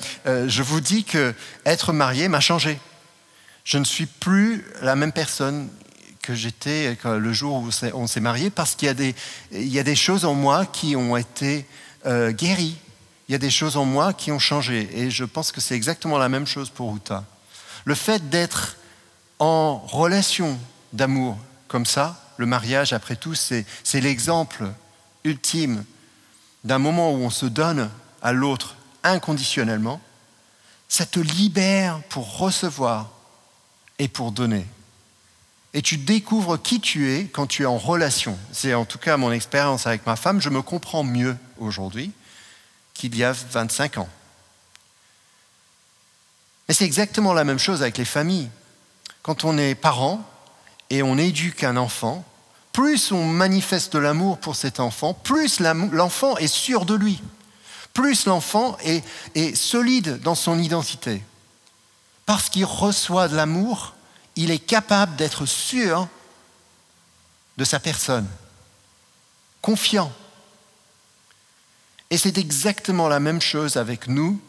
je 0.47 0.63
vous 0.63 0.81
dis 0.81 1.03
que 1.03 1.33
être 1.65 1.93
marié 1.93 2.27
m'a 2.27 2.39
changé. 2.39 2.79
Je 3.63 3.77
ne 3.77 3.85
suis 3.85 4.05
plus 4.05 4.65
la 4.81 4.95
même 4.95 5.11
personne 5.11 5.69
que 6.21 6.33
j'étais 6.35 6.97
le 7.03 7.33
jour 7.33 7.55
où 7.55 7.69
on 7.93 8.07
s'est 8.07 8.19
marié 8.19 8.49
parce 8.49 8.75
qu'il 8.75 8.89
y, 8.89 9.15
y, 9.53 9.79
a 9.79 9.83
des 9.83 9.95
choses 9.95 10.25
en 10.25 10.33
moi 10.33 10.65
qui 10.65 10.95
ont 10.95 11.15
été 11.15 11.65
guéries 12.05 12.77
il 13.29 13.33
y 13.33 13.35
a 13.35 13.37
des 13.37 13.51
choses 13.51 13.77
en 13.77 13.85
moi 13.85 14.11
qui 14.11 14.31
ont 14.31 14.39
changé. 14.39 14.89
Et 14.91 15.11
je 15.11 15.23
pense 15.23 15.51
que 15.51 15.61
c'est 15.61 15.75
exactement 15.75 16.17
la 16.17 16.29
même 16.29 16.47
chose 16.47 16.71
pour 16.71 16.95
Uta. 16.95 17.23
Le 17.85 17.93
fait 17.93 18.27
d'être 18.29 18.77
en 19.37 19.77
relation 19.77 20.59
d'amour 20.93 21.37
comme 21.67 21.85
ça, 21.85 22.19
le 22.37 22.47
mariage, 22.47 22.91
après 22.91 23.15
tout, 23.15 23.35
c'est 23.35 23.65
l'exemple 23.93 24.65
ultime 25.23 25.83
d'un 26.63 26.79
moment 26.79 27.11
où 27.11 27.17
on 27.17 27.29
se 27.29 27.45
donne 27.45 27.89
à 28.21 28.31
l'autre 28.31 28.75
inconditionnellement. 29.03 30.01
Ça 30.87 31.05
te 31.05 31.19
libère 31.19 32.01
pour 32.09 32.37
recevoir 32.37 33.09
et 33.99 34.07
pour 34.07 34.31
donner. 34.31 34.65
Et 35.73 35.81
tu 35.81 35.97
découvres 35.97 36.61
qui 36.61 36.81
tu 36.81 37.11
es 37.11 37.25
quand 37.25 37.45
tu 37.45 37.63
es 37.63 37.67
en 37.67 37.77
relation. 37.77 38.37
C'est 38.51 38.73
en 38.73 38.85
tout 38.85 38.97
cas 38.97 39.17
mon 39.17 39.31
expérience 39.31 39.85
avec 39.85 40.05
ma 40.05 40.15
femme. 40.15 40.41
Je 40.41 40.49
me 40.49 40.61
comprends 40.61 41.03
mieux 41.03 41.37
aujourd'hui 41.59 42.11
qu'il 42.93 43.15
y 43.15 43.23
a 43.23 43.31
25 43.31 43.99
ans. 43.99 44.09
Mais 46.67 46.73
c'est 46.73 46.85
exactement 46.85 47.33
la 47.33 47.43
même 47.43 47.59
chose 47.59 47.81
avec 47.81 47.97
les 47.97 48.05
familles. 48.05 48.49
Quand 49.21 49.43
on 49.43 49.57
est 49.57 49.75
parent 49.75 50.23
et 50.89 51.03
on 51.03 51.17
éduque 51.17 51.63
un 51.63 51.77
enfant, 51.77 52.25
plus 52.71 53.11
on 53.11 53.25
manifeste 53.25 53.93
de 53.93 53.99
l'amour 53.99 54.37
pour 54.39 54.55
cet 54.55 54.79
enfant, 54.79 55.13
plus 55.13 55.59
l'enfant 55.59 56.37
est 56.37 56.47
sûr 56.47 56.85
de 56.85 56.95
lui, 56.95 57.21
plus 57.93 58.25
l'enfant 58.25 58.77
est, 58.83 59.03
est 59.35 59.55
solide 59.55 60.21
dans 60.21 60.35
son 60.35 60.59
identité. 60.59 61.23
Parce 62.25 62.49
qu'il 62.49 62.65
reçoit 62.65 63.27
de 63.27 63.35
l'amour, 63.35 63.95
il 64.35 64.51
est 64.51 64.59
capable 64.59 65.15
d'être 65.15 65.45
sûr 65.45 66.07
de 67.57 67.63
sa 67.65 67.79
personne, 67.79 68.27
confiant, 69.61 70.11
et 72.09 72.17
c'est 72.17 72.37
exactement 72.37 73.07
la 73.07 73.19
même 73.19 73.41
chose 73.41 73.77
avec 73.77 74.07
nous 74.07 74.39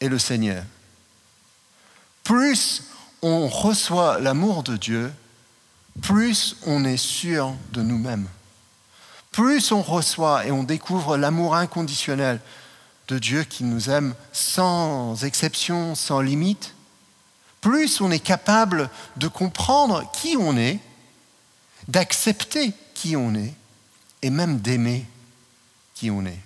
et 0.00 0.08
le 0.08 0.18
Seigneur. 0.18 0.64
Plus 2.24 2.84
on 3.22 3.48
reçoit 3.48 4.18
l'amour 4.18 4.62
de 4.62 4.76
Dieu, 4.76 5.12
plus 6.02 6.56
on 6.66 6.84
est 6.84 6.96
sûr 6.96 7.54
de 7.72 7.82
nous-mêmes. 7.82 8.28
Plus 9.32 9.72
on 9.72 9.82
reçoit 9.82 10.46
et 10.46 10.50
on 10.50 10.62
découvre 10.62 11.16
l'amour 11.16 11.54
inconditionnel 11.54 12.40
de 13.08 13.18
Dieu 13.18 13.44
qui 13.44 13.64
nous 13.64 13.90
aime 13.90 14.14
sans 14.32 15.24
exception, 15.24 15.94
sans 15.94 16.20
limite, 16.20 16.74
plus 17.60 18.00
on 18.00 18.10
est 18.10 18.20
capable 18.20 18.88
de 19.16 19.28
comprendre 19.28 20.10
qui 20.12 20.36
on 20.38 20.56
est, 20.56 20.78
d'accepter 21.88 22.72
qui 22.94 23.16
on 23.16 23.34
est 23.34 23.54
et 24.22 24.30
même 24.30 24.60
d'aimer 24.60 25.04
qui 25.94 26.10
on 26.10 26.24
est. 26.26 26.40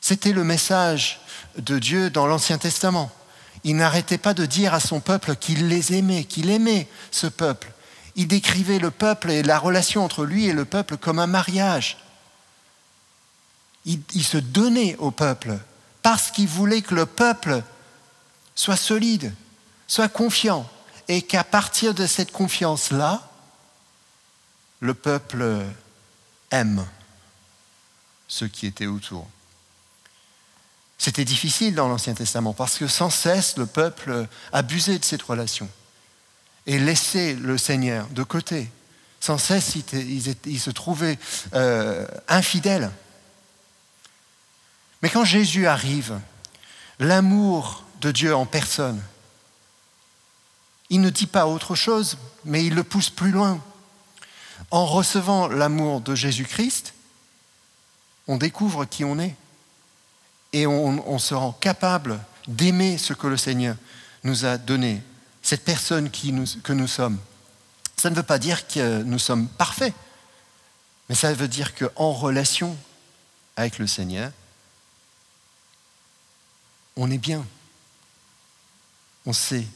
C'était 0.00 0.32
le 0.32 0.44
message 0.44 1.20
de 1.56 1.78
Dieu 1.78 2.10
dans 2.10 2.26
l'Ancien 2.26 2.58
Testament. 2.58 3.10
Il 3.64 3.76
n'arrêtait 3.76 4.18
pas 4.18 4.34
de 4.34 4.46
dire 4.46 4.74
à 4.74 4.80
son 4.80 5.00
peuple 5.00 5.36
qu'il 5.36 5.68
les 5.68 5.94
aimait, 5.94 6.24
qu'il 6.24 6.50
aimait 6.50 6.88
ce 7.10 7.28
peuple. 7.28 7.72
Il 8.16 8.28
décrivait 8.28 8.78
le 8.78 8.90
peuple 8.90 9.30
et 9.30 9.42
la 9.42 9.58
relation 9.58 10.04
entre 10.04 10.24
lui 10.24 10.46
et 10.46 10.52
le 10.52 10.64
peuple 10.64 10.96
comme 10.96 11.18
un 11.18 11.26
mariage. 11.26 11.98
Il, 13.84 14.24
se 14.24 14.38
donnait 14.38 14.96
au 14.96 15.10
peuple 15.10 15.58
parce 16.02 16.30
qu'il 16.30 16.46
voulait 16.46 16.82
que 16.82 16.94
le 16.94 17.06
peuple 17.06 17.62
soit 18.54 18.76
solide, 18.76 19.34
soit 19.88 20.08
confiant, 20.08 20.68
et 21.08 21.22
qu'à 21.22 21.42
partir 21.42 21.94
de 21.94 22.06
cette 22.06 22.30
confiance-là, 22.30 23.28
le 24.80 24.94
peuple 24.94 25.64
aime 26.50 26.86
ceux 28.28 28.46
qui 28.46 28.66
étaient 28.66 28.86
autour. 28.86 29.26
C'était 30.96 31.24
difficile 31.24 31.74
dans 31.74 31.88
l'Ancien 31.88 32.14
Testament 32.14 32.52
parce 32.52 32.78
que 32.78 32.86
sans 32.86 33.10
cesse 33.10 33.56
le 33.56 33.66
peuple 33.66 34.28
abusait 34.52 35.00
de 35.00 35.04
cette 35.04 35.22
relation 35.22 35.68
et 36.66 36.78
laissait 36.78 37.34
le 37.34 37.58
Seigneur 37.58 38.06
de 38.08 38.22
côté. 38.22 38.70
Sans 39.20 39.38
cesse, 39.38 39.76
ils, 39.76 40.60
se 40.60 40.70
trouvaient 40.70 41.18
euh, 41.54 42.06
infidèles. 42.28 42.90
Mais 45.00 45.10
quand 45.10 45.24
Jésus 45.24 45.66
arrive, 45.66 46.18
l'amour 46.98 47.84
de 48.00 48.10
Dieu 48.10 48.34
en 48.34 48.46
personne, 48.46 49.00
il 50.90 51.00
ne 51.00 51.10
dit 51.10 51.26
pas 51.26 51.46
autre 51.46 51.74
chose, 51.74 52.18
mais 52.44 52.64
il 52.64 52.74
le 52.74 52.84
pousse 52.84 53.10
plus 53.10 53.30
loin. 53.30 53.60
En 54.70 54.86
recevant 54.86 55.48
l'amour 55.48 56.00
de 56.00 56.14
Jésus-Christ, 56.14 56.94
on 58.28 58.36
découvre 58.36 58.84
qui 58.84 59.04
on 59.04 59.18
est 59.18 59.34
et 60.52 60.66
on, 60.66 61.18
se 61.18 61.34
rend 61.34 61.52
capable 61.52 62.20
d'aimer 62.46 62.98
ce 62.98 63.14
que 63.14 63.26
le 63.26 63.36
Seigneur 63.36 63.76
nous 64.22 64.44
a 64.44 64.58
donné. 64.58 65.02
Cette 65.52 65.64
personne 65.64 66.08
qui 66.08 66.32
nous, 66.32 66.46
que 66.62 66.72
nous 66.72 66.86
sommes. 66.86 67.18
Ça 67.98 68.08
ne 68.08 68.14
veut 68.14 68.22
pas 68.22 68.38
dire 68.38 68.66
que 68.66 69.02
nous 69.02 69.18
sommes 69.18 69.48
parfaits, 69.48 69.92
mais 71.10 71.14
ça 71.14 71.30
veut 71.34 71.46
dire 71.46 71.74
qu'en 71.74 72.12
relation 72.12 72.74
avec 73.56 73.78
le 73.78 73.86
Seigneur, 73.86 74.32
on 76.96 77.10
est 77.10 77.18
bien. 77.18 77.44
On 79.26 79.34
sait 79.34 79.66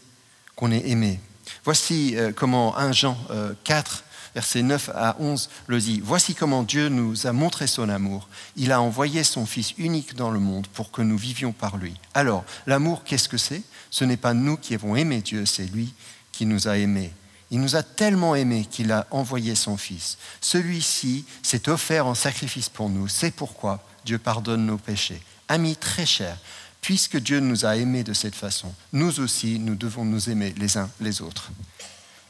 qu'on 0.54 0.73
est 0.73 0.88
aimé. 0.88 1.21
Voici 1.62 2.16
euh, 2.16 2.33
comment 2.35 2.75
1 2.78 2.92
Jean 2.92 3.18
4, 3.64 3.92
euh, 3.92 4.06
versets 4.37 4.62
9 4.62 4.90
à 4.95 5.16
11 5.19 5.49
le 5.66 5.81
dit. 5.81 6.02
Voici 6.05 6.35
comment 6.35 6.62
Dieu 6.62 6.90
nous 6.90 7.26
a 7.26 7.33
montré 7.33 7.66
son 7.66 7.88
amour. 7.88 8.28
Il 8.55 8.71
a 8.71 8.83
envoyé 8.83 9.25
son 9.25 9.47
Fils 9.47 9.73
unique 9.78 10.14
dans 10.14 10.31
le 10.31 10.38
monde 10.38 10.66
pour 10.75 10.90
que 10.90 11.00
nous 11.00 11.16
vivions 11.16 11.52
par 11.52 11.78
lui. 11.78 11.95
Alors, 12.12 12.45
l'amour, 12.66 13.02
qu'est-ce 13.02 13.31
que 13.31 13.38
c'est? 13.38 13.62
Ce 13.88 14.05
n'est 14.05 14.19
pas 14.19 14.35
nous 14.35 14.59
qui 14.59 14.75
avons 14.75 14.95
aimé 14.95 15.23
Dieu, 15.23 15.47
c'est 15.47 15.64
lui 15.64 15.95
qui 16.33 16.45
nous 16.45 16.69
a 16.69 16.76
aimés. 16.76 17.14
Il 17.50 17.62
nous 17.62 17.76
a 17.76 17.83
tellement 17.83 18.35
aimés 18.35 18.66
qu'il 18.71 18.93
a 18.93 19.07
envoyé 19.11 19.55
son 19.55 19.78
Fils. 19.78 20.19
Celui-ci 20.43 21.25
s'est 21.43 21.71
offert 21.71 22.07
en 22.07 22.14
sacrifice 22.14 22.69
pour 22.69 22.90
nous. 22.90 23.09
C'est 23.09 23.31
pourquoi 23.31 23.83
Dieu 24.05 24.19
pardonne 24.19 24.66
nos 24.66 24.76
péchés. 24.76 25.23
Amis 25.49 25.76
très 25.76 26.05
chers, 26.05 26.37
puisque 26.83 27.16
Dieu 27.16 27.40
nous 27.40 27.64
a 27.64 27.76
aimés 27.76 28.05
de 28.05 28.12
cette 28.12 28.35
façon, 28.35 28.71
nous 28.93 29.19
aussi, 29.19 29.59
nous 29.59 29.76
devons 29.76 30.05
nous 30.05 30.28
aimer 30.28 30.52
les 30.59 30.76
uns 30.76 30.90
les 31.00 31.23
autres. 31.23 31.52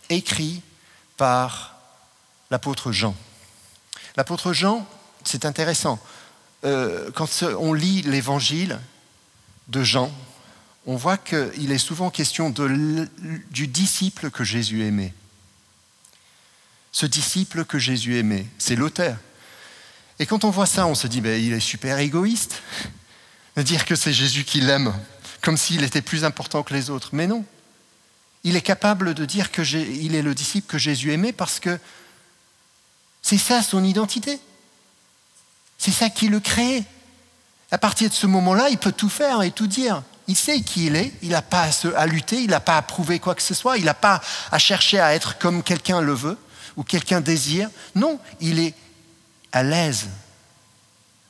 Écrit 0.08 0.62
par 1.16 1.75
l'apôtre 2.50 2.92
Jean. 2.92 3.14
L'apôtre 4.16 4.52
Jean, 4.52 4.86
c'est 5.24 5.44
intéressant. 5.44 5.98
Euh, 6.64 7.10
quand 7.14 7.42
on 7.58 7.72
lit 7.72 8.02
l'évangile 8.02 8.80
de 9.68 9.82
Jean, 9.82 10.10
on 10.86 10.96
voit 10.96 11.18
qu'il 11.18 11.72
est 11.72 11.78
souvent 11.78 12.10
question 12.10 12.54
du 13.50 13.66
disciple 13.66 14.30
que 14.30 14.44
Jésus 14.44 14.84
aimait. 14.84 15.12
Ce 16.92 17.06
disciple 17.06 17.64
que 17.64 17.78
Jésus 17.78 18.16
aimait, 18.18 18.46
c'est 18.58 18.76
l'auteur. 18.76 19.16
Et 20.18 20.26
quand 20.26 20.44
on 20.44 20.50
voit 20.50 20.66
ça, 20.66 20.86
on 20.86 20.94
se 20.94 21.06
dit, 21.06 21.20
ben, 21.20 21.42
il 21.42 21.52
est 21.52 21.60
super 21.60 21.98
égoïste 21.98 22.62
de 23.56 23.62
dire 23.62 23.84
que 23.84 23.94
c'est 23.94 24.12
Jésus 24.12 24.44
qui 24.44 24.60
l'aime, 24.60 24.94
comme 25.42 25.56
s'il 25.56 25.82
était 25.82 26.02
plus 26.02 26.24
important 26.24 26.62
que 26.62 26.72
les 26.72 26.88
autres. 26.88 27.10
Mais 27.12 27.26
non. 27.26 27.44
Il 28.44 28.56
est 28.56 28.62
capable 28.62 29.12
de 29.12 29.24
dire 29.24 29.50
qu'il 29.50 30.14
est 30.14 30.22
le 30.22 30.34
disciple 30.34 30.70
que 30.70 30.78
Jésus 30.78 31.12
aimait 31.12 31.32
parce 31.32 31.58
que 31.58 31.78
c'est 33.26 33.38
ça 33.38 33.61
son 33.61 33.83
identité. 33.83 34.38
C'est 35.78 35.90
ça 35.90 36.09
qui 36.11 36.28
le 36.28 36.38
crée. 36.38 36.85
À 37.73 37.76
partir 37.76 38.09
de 38.09 38.14
ce 38.14 38.28
moment-là, 38.28 38.68
il 38.71 38.78
peut 38.78 38.92
tout 38.92 39.09
faire 39.09 39.42
et 39.42 39.50
tout 39.50 39.66
dire. 39.66 40.04
Il 40.28 40.37
sait 40.37 40.61
qui 40.61 40.87
il 40.87 40.95
est, 40.95 41.12
il 41.23 41.30
n'a 41.30 41.42
pas 41.42 41.68
à, 41.97 42.06
lutter, 42.06 42.40
il 42.40 42.50
n'a 42.50 42.61
pas 42.61 42.76
à 42.76 42.83
prouver 42.83 43.18
quoi 43.18 43.35
que 43.35 43.42
ce 43.42 43.52
soit, 43.52 43.78
il 43.78 43.85
n'a 43.85 43.95
pas 43.95 44.21
à 44.52 44.61
chercher 44.61 45.00
à 45.00 45.12
être 45.12 45.38
comme 45.38 45.64
quelqu'un 45.64 46.00
le 46.00 46.12
veut 46.12 46.38
ou 46.76 46.85
quelqu'un 46.85 47.21
désire. 47.21 47.68
Non, 47.97 48.21
il 48.40 48.61
est 48.61 48.75
à 49.50 49.64
l'aise 49.64 50.06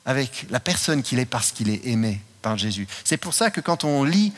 avec 0.04 0.44
la 0.50 0.60
personne 0.60 1.02
qu'il 1.02 1.18
est 1.18 1.24
parce 1.24 1.50
qu'il 1.50 1.70
est 1.70 1.86
aimé 1.86 2.20
par 2.42 2.58
Jésus. 2.58 2.86
C'est 3.04 3.16
pour 3.16 3.32
ça 3.32 3.50
que 3.50 3.62
quand 3.62 3.84
on 3.84 4.04
lit 4.04 4.34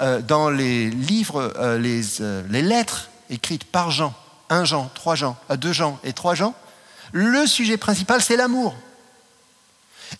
euh, 0.00 0.20
dans 0.20 0.50
les 0.50 0.90
livres, 0.90 1.52
euh, 1.58 1.78
les, 1.78 2.20
euh, 2.22 2.42
les, 2.50 2.62
lettres 2.62 3.08
écrites 3.30 3.62
par 3.62 3.92
Jean, 3.92 4.12
un 4.50 4.64
Jean, 4.64 4.90
trois 4.94 5.14
Jean, 5.14 5.36
deux 5.58 5.72
Jean 5.72 6.00
et 6.02 6.12
trois 6.12 6.34
Jean, 6.34 6.56
le 7.12 7.46
sujet 7.46 7.76
principal, 7.76 8.22
c'est 8.22 8.36
l'amour. 8.36 8.74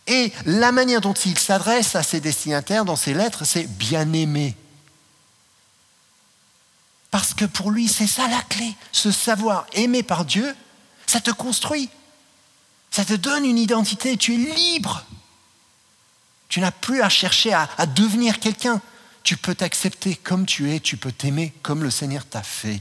Et 0.07 0.33
la 0.45 0.73
manière 0.73 1.01
dont 1.01 1.15
il 1.15 1.39
s'adresse 1.39 1.95
à 1.97 2.03
ses 2.03 2.21
destinataires 2.21 2.85
dans 2.85 2.97
ses 2.97 3.15
lettres, 3.15 3.45
c'est 3.45 3.67
bien 3.67 4.13
aimer. 4.13 4.55
Parce 7.11 7.33
que 7.33 7.47
pour 7.47 7.71
lui, 7.71 7.89
c'est 7.89 8.07
ça 8.07 8.29
la 8.29 8.43
clé. 8.43 8.75
Ce 8.93 9.11
savoir 9.11 9.67
aimé 9.73 10.03
par 10.03 10.25
Dieu, 10.25 10.55
ça 11.07 11.21
te 11.21 11.31
construit. 11.31 11.89
Ça 12.91 13.05
te 13.05 13.15
donne 13.15 13.45
une 13.45 13.59
identité. 13.59 14.17
Tu 14.17 14.35
es 14.35 14.55
libre. 14.55 15.05
Tu 16.49 16.61
n'as 16.61 16.71
plus 16.71 17.03
à 17.03 17.09
chercher 17.09 17.53
à 17.55 17.87
devenir 17.87 18.41
quelqu'un. 18.41 18.81
Tu 19.23 19.37
peux 19.37 19.55
t'accepter 19.55 20.17
comme 20.17 20.47
tu 20.47 20.71
es. 20.71 20.81
Tu 20.81 20.97
peux 20.97 21.13
t'aimer 21.13 21.53
comme 21.63 21.83
le 21.83 21.91
Seigneur 21.91 22.27
t'a 22.27 22.43
fait. 22.43 22.81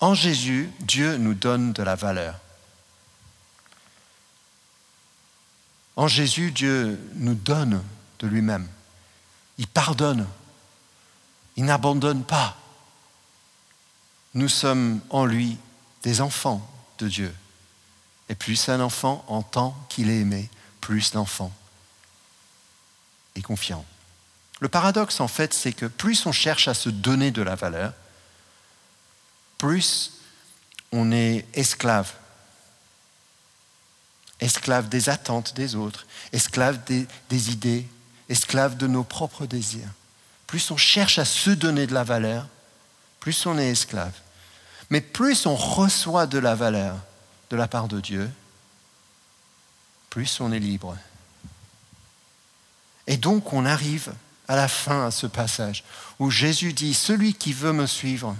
En 0.00 0.14
Jésus, 0.14 0.70
Dieu 0.80 1.16
nous 1.18 1.34
donne 1.34 1.72
de 1.72 1.82
la 1.82 1.94
valeur. 1.94 2.34
En 5.96 6.08
Jésus, 6.08 6.50
Dieu 6.50 6.98
nous 7.16 7.34
donne 7.34 7.84
de 8.20 8.26
lui-même. 8.26 8.66
Il 9.58 9.66
pardonne. 9.66 10.26
Il 11.56 11.66
n'abandonne 11.66 12.24
pas. 12.24 12.56
Nous 14.32 14.48
sommes 14.48 15.00
en 15.10 15.26
lui 15.26 15.58
des 16.02 16.22
enfants 16.22 16.66
de 16.98 17.08
Dieu. 17.08 17.34
Et 18.30 18.34
plus 18.34 18.68
un 18.68 18.80
enfant 18.80 19.24
entend 19.28 19.76
qu'il 19.90 20.08
est 20.08 20.20
aimé, 20.20 20.48
plus 20.80 21.12
l'enfant 21.12 21.52
est 23.34 23.42
confiant. 23.42 23.84
Le 24.60 24.68
paradoxe, 24.68 25.20
en 25.20 25.28
fait, 25.28 25.52
c'est 25.52 25.72
que 25.72 25.86
plus 25.86 26.24
on 26.26 26.32
cherche 26.32 26.68
à 26.68 26.74
se 26.74 26.88
donner 26.88 27.30
de 27.30 27.42
la 27.42 27.56
valeur, 27.56 27.92
plus 29.60 30.12
on 30.90 31.12
est 31.12 31.44
esclave. 31.52 32.10
Esclave 34.40 34.88
des 34.88 35.10
attentes 35.10 35.54
des 35.54 35.74
autres, 35.74 36.06
esclave 36.32 36.82
des, 36.84 37.06
des 37.28 37.50
idées, 37.50 37.86
esclave 38.30 38.78
de 38.78 38.86
nos 38.86 39.04
propres 39.04 39.44
désirs. 39.44 39.90
Plus 40.46 40.70
on 40.70 40.78
cherche 40.78 41.18
à 41.18 41.26
se 41.26 41.50
donner 41.50 41.86
de 41.86 41.92
la 41.92 42.04
valeur, 42.04 42.48
plus 43.20 43.44
on 43.44 43.58
est 43.58 43.68
esclave. 43.68 44.14
Mais 44.88 45.02
plus 45.02 45.44
on 45.44 45.56
reçoit 45.56 46.26
de 46.26 46.38
la 46.38 46.54
valeur 46.54 46.96
de 47.50 47.56
la 47.56 47.68
part 47.68 47.86
de 47.86 48.00
Dieu, 48.00 48.30
plus 50.08 50.40
on 50.40 50.52
est 50.52 50.58
libre. 50.58 50.96
Et 53.06 53.18
donc 53.18 53.52
on 53.52 53.66
arrive 53.66 54.14
à 54.48 54.56
la 54.56 54.68
fin 54.68 55.06
à 55.06 55.10
ce 55.10 55.26
passage 55.26 55.84
où 56.18 56.30
Jésus 56.30 56.72
dit, 56.72 56.94
celui 56.94 57.34
qui 57.34 57.52
veut 57.52 57.74
me 57.74 57.86
suivre, 57.86 58.34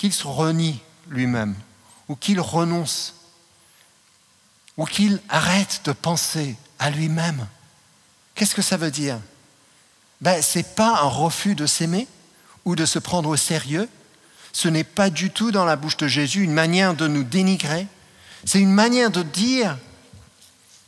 qu'il 0.00 0.14
se 0.14 0.26
renie 0.26 0.80
lui-même, 1.10 1.54
ou 2.08 2.16
qu'il 2.16 2.40
renonce, 2.40 3.16
ou 4.78 4.86
qu'il 4.86 5.20
arrête 5.28 5.82
de 5.84 5.92
penser 5.92 6.56
à 6.78 6.88
lui-même. 6.88 7.46
Qu'est-ce 8.34 8.54
que 8.54 8.62
ça 8.62 8.78
veut 8.78 8.90
dire? 8.90 9.20
Ben, 10.22 10.40
Ce 10.40 10.56
n'est 10.56 10.64
pas 10.64 11.02
un 11.02 11.08
refus 11.08 11.54
de 11.54 11.66
s'aimer 11.66 12.08
ou 12.64 12.76
de 12.76 12.86
se 12.86 12.98
prendre 12.98 13.28
au 13.28 13.36
sérieux. 13.36 13.90
Ce 14.54 14.68
n'est 14.68 14.84
pas 14.84 15.10
du 15.10 15.28
tout 15.28 15.50
dans 15.50 15.66
la 15.66 15.76
bouche 15.76 15.98
de 15.98 16.08
Jésus 16.08 16.44
une 16.44 16.54
manière 16.54 16.94
de 16.94 17.06
nous 17.06 17.22
dénigrer. 17.22 17.86
C'est 18.46 18.60
une 18.60 18.72
manière 18.72 19.10
de 19.10 19.22
dire 19.22 19.76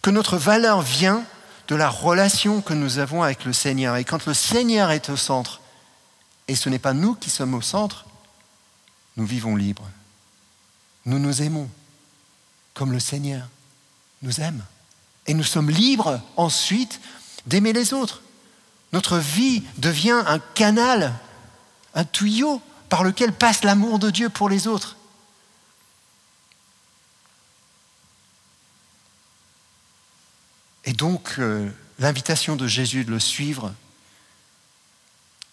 que 0.01 0.09
notre 0.09 0.39
valeur 0.39 0.81
vient 0.81 1.23
de 1.69 1.75
la 1.75 1.91
relation 1.91 2.63
que 2.63 2.73
nous 2.73 2.99
avons 2.99 3.23
avec 3.23 3.45
le 3.45 3.53
Seigneur. 3.53 3.97
Et 3.97 4.05
quand 4.05 4.25
le 4.25 4.33
Seigneur 4.33 4.91
est 4.91 5.11
au 5.11 5.19
centre, 5.19 5.61
et 6.49 6.55
ce 6.55 6.71
n'est 6.71 6.79
pas 6.79 6.95
nous 6.95 7.15
qui 7.15 7.29
sommes 7.29 7.53
au 7.53 7.61
centre, 7.61 8.07
nous 9.17 9.27
vivons 9.27 9.57
libres. 9.57 9.89
Nous 11.05 11.19
nous 11.19 11.43
aimons 11.43 11.69
comme 12.75 12.93
le 12.93 13.01
Seigneur 13.01 13.49
nous 14.23 14.41
aime. 14.41 14.65
Et 15.27 15.35
nous 15.35 15.45
sommes 15.45 15.71
libres 15.71 16.21
ensuite 16.37 17.01
d'aimer 17.47 17.73
les 17.73 17.93
autres. 17.93 18.23
Notre 18.93 19.19
vie 19.19 19.63
devient 19.79 20.23
un 20.27 20.39
canal, 20.39 21.15
un 21.95 22.05
tuyau 22.05 22.61
par 22.89 23.05
lequel 23.05 23.33
passe 23.33 23.65
l'amour 23.65 23.99
de 23.99 24.11
Dieu 24.11 24.29
pour 24.29 24.49
les 24.49 24.67
autres. 24.67 24.97
Et 30.85 30.93
donc, 30.93 31.37
euh, 31.39 31.71
l'invitation 31.99 32.57
de 32.57 32.67
Jésus 32.67 33.05
de 33.05 33.11
le 33.11 33.21
suivre 33.21 33.73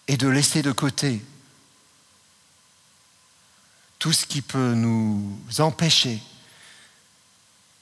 et 0.08 0.16
de 0.16 0.28
laisser 0.28 0.62
de 0.62 0.72
côté 0.72 1.22
tout 4.00 4.12
ce 4.12 4.26
qui 4.26 4.42
peut 4.42 4.74
nous 4.74 5.38
empêcher. 5.58 6.20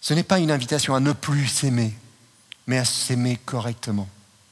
Ce 0.03 0.13
n'est 0.13 0.25
pas 0.25 0.41
une 0.41 0.51
invitation 0.51 0.95
à 0.95 1.01
ne 1.01 1.13
plus 1.13 1.47
s'aimer, 1.47 1.97
mais 2.67 2.79
à 2.79 2.85
s'aimer 2.85 3.37
correctement, 3.37 4.09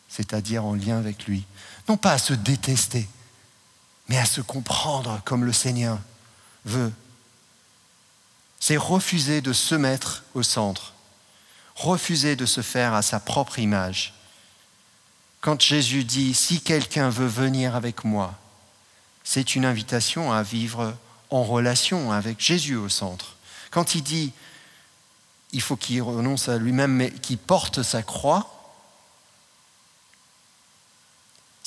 c'est-à-dire 0.09 0.65
en 0.65 0.75
lien 0.75 0.97
avec 0.97 1.27
lui. 1.27 1.45
Non 1.89 1.97
pas 1.97 2.13
à 2.13 2.19
se 2.19 2.33
détester, 2.33 3.09
mais 4.09 4.17
à 4.17 4.25
se 4.25 4.41
comprendre 4.41 5.21
comme 5.25 5.45
le 5.45 5.53
Seigneur 5.53 5.99
veut. 6.65 6.93
C'est 8.61 8.77
refuser 8.77 9.41
de 9.41 9.53
se 9.53 9.75
mettre 9.75 10.23
au 10.35 10.45
centre, 10.45 10.95
refuser 11.75 12.37
de 12.37 12.47
se 12.47 12.63
faire 12.63 12.95
à 12.95 13.03
sa 13.03 13.19
propre 13.19 13.59
image. 13.59 14.15
Quand 15.41 15.61
Jésus 15.61 16.05
dit, 16.05 16.33
si 16.33 16.61
quelqu'un 16.61 17.11
veut 17.11 17.27
venir 17.27 17.75
avec 17.75 18.05
moi, 18.05 18.35
c'est 19.25 19.57
une 19.57 19.65
invitation 19.65 20.33
à 20.33 20.45
vivre 20.45 20.97
en 21.31 21.45
relation 21.45 22.13
avec 22.13 22.41
Jésus 22.41 22.77
au 22.77 22.89
centre. 22.89 23.37
Quand 23.71 23.95
il 23.95 24.03
dit 24.03 24.33
il 25.53 25.61
faut 25.61 25.77
qu'il 25.77 26.03
renonce 26.03 26.49
à 26.49 26.59
lui-même, 26.59 26.93
mais 26.93 27.11
qu'il 27.11 27.39
porte 27.39 27.83
sa 27.83 28.03
croix, 28.03 28.57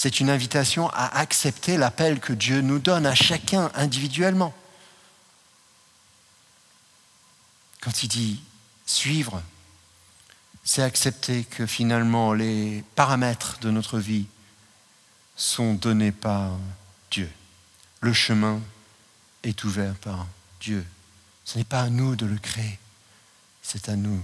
C'est 0.01 0.21
une 0.21 0.29
invitation 0.29 0.89
à 0.91 1.19
accepter 1.19 1.75
l'appel 1.75 2.21
que 2.21 2.31
Dieu 2.31 2.61
nous 2.61 2.79
donne 2.79 3.05
à 3.05 3.15
chacun 3.15 3.69
individuellement. 3.75 4.53
Quand 7.81 8.01
il 8.01 8.07
dit 8.07 8.41
suivre, 8.85 9.43
c'est 10.63 10.83
accepter 10.83 11.43
que 11.43 11.65
finalement 11.65 12.31
les 12.31 12.81
paramètres 12.95 13.59
de 13.59 13.71
notre 13.71 13.99
vie 13.99 14.27
sont 15.35 15.73
donnés 15.73 16.13
par 16.13 16.51
Dieu. 17.11 17.29
Le 17.99 18.13
chemin 18.13 18.61
est 19.43 19.63
ouvert 19.63 19.95
par 19.95 20.27
Dieu. 20.59 20.85
Ce 21.45 21.57
n'est 21.57 21.63
pas 21.63 21.81
à 21.81 21.89
nous 21.89 22.15
de 22.15 22.25
le 22.25 22.37
créer, 22.37 22.79
c'est 23.61 23.89
à 23.89 23.95
nous 23.95 24.21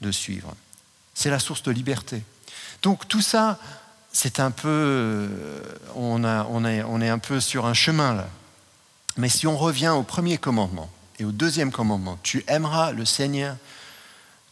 de 0.00 0.10
suivre. 0.10 0.54
C'est 1.14 1.30
la 1.30 1.38
source 1.38 1.62
de 1.62 1.70
liberté. 1.70 2.22
Donc 2.82 3.08
tout 3.08 3.22
ça, 3.22 3.58
c'est 4.12 4.40
un 4.40 4.50
peu, 4.50 4.68
euh, 4.68 5.60
on, 5.94 6.24
est 6.64 7.08
un 7.08 7.18
peu 7.18 7.40
sur 7.40 7.66
un 7.66 7.74
chemin 7.74 8.14
là. 8.14 8.28
Mais 9.16 9.28
si 9.28 9.46
on 9.46 9.56
revient 9.56 9.88
au 9.88 10.02
premier 10.02 10.38
commandement 10.38 10.90
et 11.18 11.24
au 11.24 11.32
deuxième 11.32 11.72
commandement, 11.72 12.18
tu 12.22 12.44
aimeras 12.48 12.92
le 12.92 13.04
Seigneur, 13.04 13.56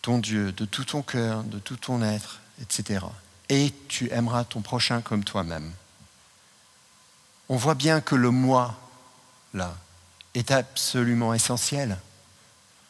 ton 0.02 0.18
Dieu, 0.18 0.52
de 0.52 0.64
tout 0.64 0.84
ton 0.84 1.02
cœur, 1.02 1.44
de 1.44 1.58
tout 1.58 1.76
ton 1.76 2.02
être, 2.02 2.40
etc. 2.62 3.04
Et 3.48 3.72
tu 3.88 4.10
aimeras 4.10 4.44
ton 4.44 4.62
prochain 4.62 5.02
comme 5.02 5.24
toi-même. 5.24 5.70
On 7.48 7.56
voit 7.56 7.74
bien 7.74 8.00
que 8.00 8.14
le 8.14 8.30
moi, 8.30 8.74
là, 9.52 9.76
est 10.34 10.50
absolument 10.50 11.34
essentiel. 11.34 11.98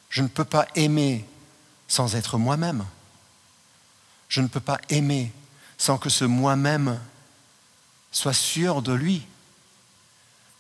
Je 0.08 0.22
ne 0.22 0.28
peux 0.28 0.44
pas 0.44 0.66
aimer 0.74 1.26
sans 1.88 2.16
être 2.16 2.38
moi-même. 2.38 2.84
Je 4.28 4.40
ne 4.40 4.48
peux 4.48 4.60
pas 4.60 4.80
aimer 4.88 5.32
sans 5.78 5.98
que 5.98 6.08
ce 6.08 6.24
moi-même 6.24 6.98
soit 8.10 8.32
sûr 8.32 8.82
de 8.82 8.92
lui. 8.92 9.26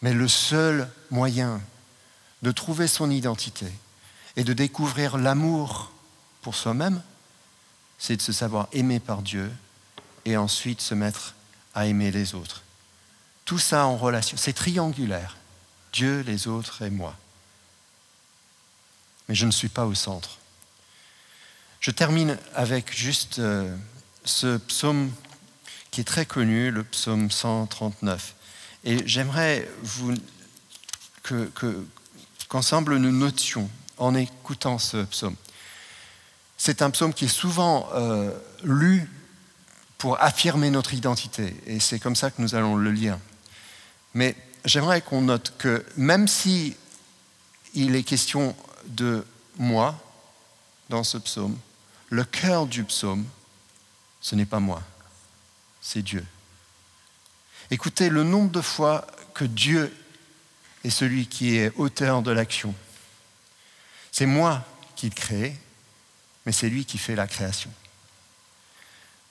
Mais 0.02 0.12
le 0.12 0.28
seul 0.28 0.90
moyen 1.10 1.60
de 2.42 2.50
trouver 2.52 2.88
son 2.88 3.10
identité 3.10 3.72
et 4.36 4.44
de 4.44 4.52
découvrir 4.52 5.16
l'amour 5.16 5.92
pour 6.42 6.54
soi-même, 6.54 7.02
c'est 7.98 8.16
de 8.16 8.22
se 8.22 8.32
savoir 8.32 8.68
aimer 8.72 9.00
par 9.00 9.22
Dieu 9.22 9.50
et 10.24 10.36
ensuite 10.36 10.80
se 10.80 10.94
mettre 10.94 11.34
à 11.74 11.86
aimer 11.86 12.10
les 12.10 12.34
autres. 12.34 12.62
Tout 13.44 13.58
ça 13.58 13.86
en 13.86 13.96
relation, 13.96 14.36
c'est 14.36 14.52
triangulaire. 14.52 15.36
Dieu, 15.94 16.24
les 16.26 16.48
autres 16.48 16.82
et 16.82 16.90
moi. 16.90 17.16
Mais 19.28 19.36
je 19.36 19.46
ne 19.46 19.52
suis 19.52 19.68
pas 19.68 19.86
au 19.86 19.94
centre. 19.94 20.38
Je 21.78 21.92
termine 21.92 22.36
avec 22.52 22.94
juste 22.94 23.38
euh, 23.38 23.74
ce 24.24 24.56
psaume 24.56 25.12
qui 25.92 26.00
est 26.00 26.04
très 26.04 26.26
connu, 26.26 26.72
le 26.72 26.82
psaume 26.82 27.30
139. 27.30 28.34
Et 28.82 29.06
j'aimerais 29.06 29.68
vous, 29.82 30.14
que, 31.22 31.48
qu'ensemble 32.48 32.96
nous 32.96 33.12
notions 33.12 33.70
en 33.96 34.16
écoutant 34.16 34.80
ce 34.80 35.04
psaume. 35.04 35.36
C'est 36.56 36.82
un 36.82 36.90
psaume 36.90 37.14
qui 37.14 37.26
est 37.26 37.28
souvent 37.28 37.88
euh, 37.94 38.32
lu 38.64 39.08
pour 39.98 40.20
affirmer 40.20 40.70
notre 40.70 40.92
identité, 40.92 41.54
et 41.66 41.78
c'est 41.78 42.00
comme 42.00 42.16
ça 42.16 42.32
que 42.32 42.42
nous 42.42 42.56
allons 42.56 42.74
le 42.74 42.90
lire. 42.90 43.16
Mais 44.12 44.36
j'aimerais 44.64 45.00
qu'on 45.00 45.22
note 45.22 45.54
que 45.58 45.84
même 45.96 46.28
si 46.28 46.76
il 47.74 47.94
est 47.94 48.02
question 48.02 48.56
de 48.86 49.24
moi 49.58 49.98
dans 50.88 51.04
ce 51.04 51.18
psaume, 51.18 51.56
le 52.10 52.24
cœur 52.24 52.66
du 52.66 52.84
psaume, 52.84 53.24
ce 54.20 54.34
n'est 54.34 54.46
pas 54.46 54.60
moi, 54.60 54.82
c'est 55.80 56.02
Dieu. 56.02 56.24
Écoutez 57.70 58.08
le 58.08 58.22
nombre 58.22 58.50
de 58.50 58.60
fois 58.60 59.06
que 59.34 59.44
Dieu 59.44 59.94
est 60.84 60.90
celui 60.90 61.26
qui 61.26 61.56
est 61.56 61.72
auteur 61.76 62.22
de 62.22 62.30
l'action. 62.30 62.74
C'est 64.12 64.26
moi 64.26 64.64
qui 64.96 65.08
le 65.08 65.14
crée, 65.14 65.58
mais 66.46 66.52
c'est 66.52 66.68
lui 66.68 66.84
qui 66.84 66.98
fait 66.98 67.16
la 67.16 67.26
création. 67.26 67.70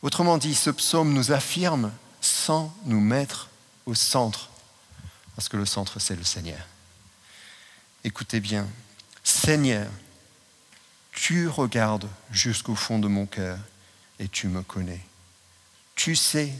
Autrement 0.01 0.37
dit, 0.37 0.55
ce 0.55 0.69
psaume 0.69 1.13
nous 1.13 1.31
affirme 1.31 1.91
sans 2.19 2.75
nous 2.85 2.99
mettre 2.99 3.49
au 3.85 3.95
centre, 3.95 4.49
parce 5.35 5.49
que 5.49 5.57
le 5.57 5.65
centre, 5.65 5.99
c'est 5.99 6.15
le 6.15 6.23
Seigneur. 6.23 6.67
Écoutez 8.03 8.39
bien, 8.39 8.67
Seigneur, 9.23 9.89
tu 11.11 11.47
regardes 11.47 12.09
jusqu'au 12.31 12.75
fond 12.75 12.99
de 12.99 13.07
mon 13.07 13.25
cœur 13.25 13.57
et 14.19 14.27
tu 14.27 14.47
me 14.47 14.61
connais. 14.61 15.01
Tu 15.95 16.15
sais 16.15 16.53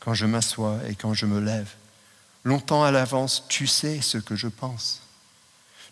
quand 0.00 0.14
je 0.14 0.26
m'assois 0.26 0.78
et 0.88 0.94
quand 0.94 1.14
je 1.14 1.26
me 1.26 1.40
lève. 1.40 1.70
Longtemps 2.44 2.84
à 2.84 2.90
l'avance, 2.90 3.44
tu 3.48 3.66
sais 3.66 4.00
ce 4.00 4.18
que 4.18 4.36
je 4.36 4.48
pense. 4.48 5.02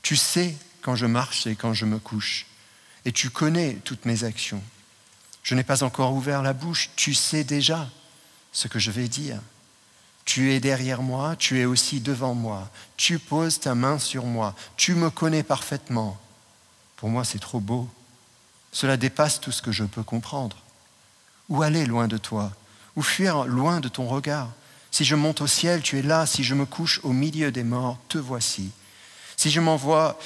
Tu 0.03 0.17
sais 0.17 0.55
quand 0.83 0.97
je 0.97 1.07
marche 1.07 1.47
et 1.47 1.57
quand 1.57 1.75
je 1.75 1.87
me 1.87 1.99
couche. 1.99 2.47
Et 3.05 3.13
tu 3.13 3.31
connais 3.31 3.75
toutes 3.85 4.05
mes 4.05 4.25
actions. 4.25 4.63
Je 5.43 5.55
n'ai 5.55 5.65
pas 5.65 5.83
encore 5.83 6.13
ouvert 6.13 6.43
la 6.43 6.53
bouche. 6.53 6.91
Tu 6.95 7.15
sais 7.15 7.43
déjà 7.43 7.89
ce 8.53 8.69
que 8.69 8.79
je 8.79 8.91
vais 8.91 9.09
dire. 9.09 9.41
Tu 10.25 10.53
es 10.53 10.61
derrière 10.61 11.03
moi, 11.03 11.35
tu 11.37 11.61
es 11.61 11.65
aussi 11.65 12.01
devant 12.01 12.35
moi. 12.35 12.71
Tu 12.97 13.19
poses 13.19 13.61
ta 13.61 13.75
main 13.75 13.99
sur 13.99 14.25
moi. 14.25 14.55
Tu 14.77 14.95
me 14.95 15.11
connais 15.11 15.43
parfaitement. 15.43 16.19
Pour 16.97 17.09
moi, 17.09 17.25
c'est 17.25 17.41
trop 17.41 17.61
beau. 17.61 17.89
Cela 18.71 18.97
dépasse 18.97 19.41
tout 19.41 19.53
ce 19.53 19.63
que 19.63 19.73
je 19.73 19.85
peux 19.85 20.03
comprendre. 20.03 20.57
Où 21.49 21.63
aller 21.63 21.85
loin 21.85 22.09
de 22.09 22.17
toi? 22.17 22.53
Où 22.97 23.03
fuir 23.03 23.45
loin 23.45 23.81
de 23.81 23.89
ton 23.89 24.07
regard? 24.07 24.49
Si 24.91 25.05
je 25.05 25.15
monte 25.15 25.41
au 25.41 25.47
ciel, 25.47 25.83
tu 25.83 25.99
es 25.99 26.03
là. 26.03 26.27
Si 26.27 26.45
je 26.45 26.55
me 26.55 26.67
couche 26.67 27.01
au 27.03 27.13
milieu 27.13 27.51
des 27.51 27.65
morts, 27.65 27.99
te 28.09 28.19
voici. 28.19 28.71
Si 29.37 29.51
je 29.51 29.61
m'envoie 29.61 30.19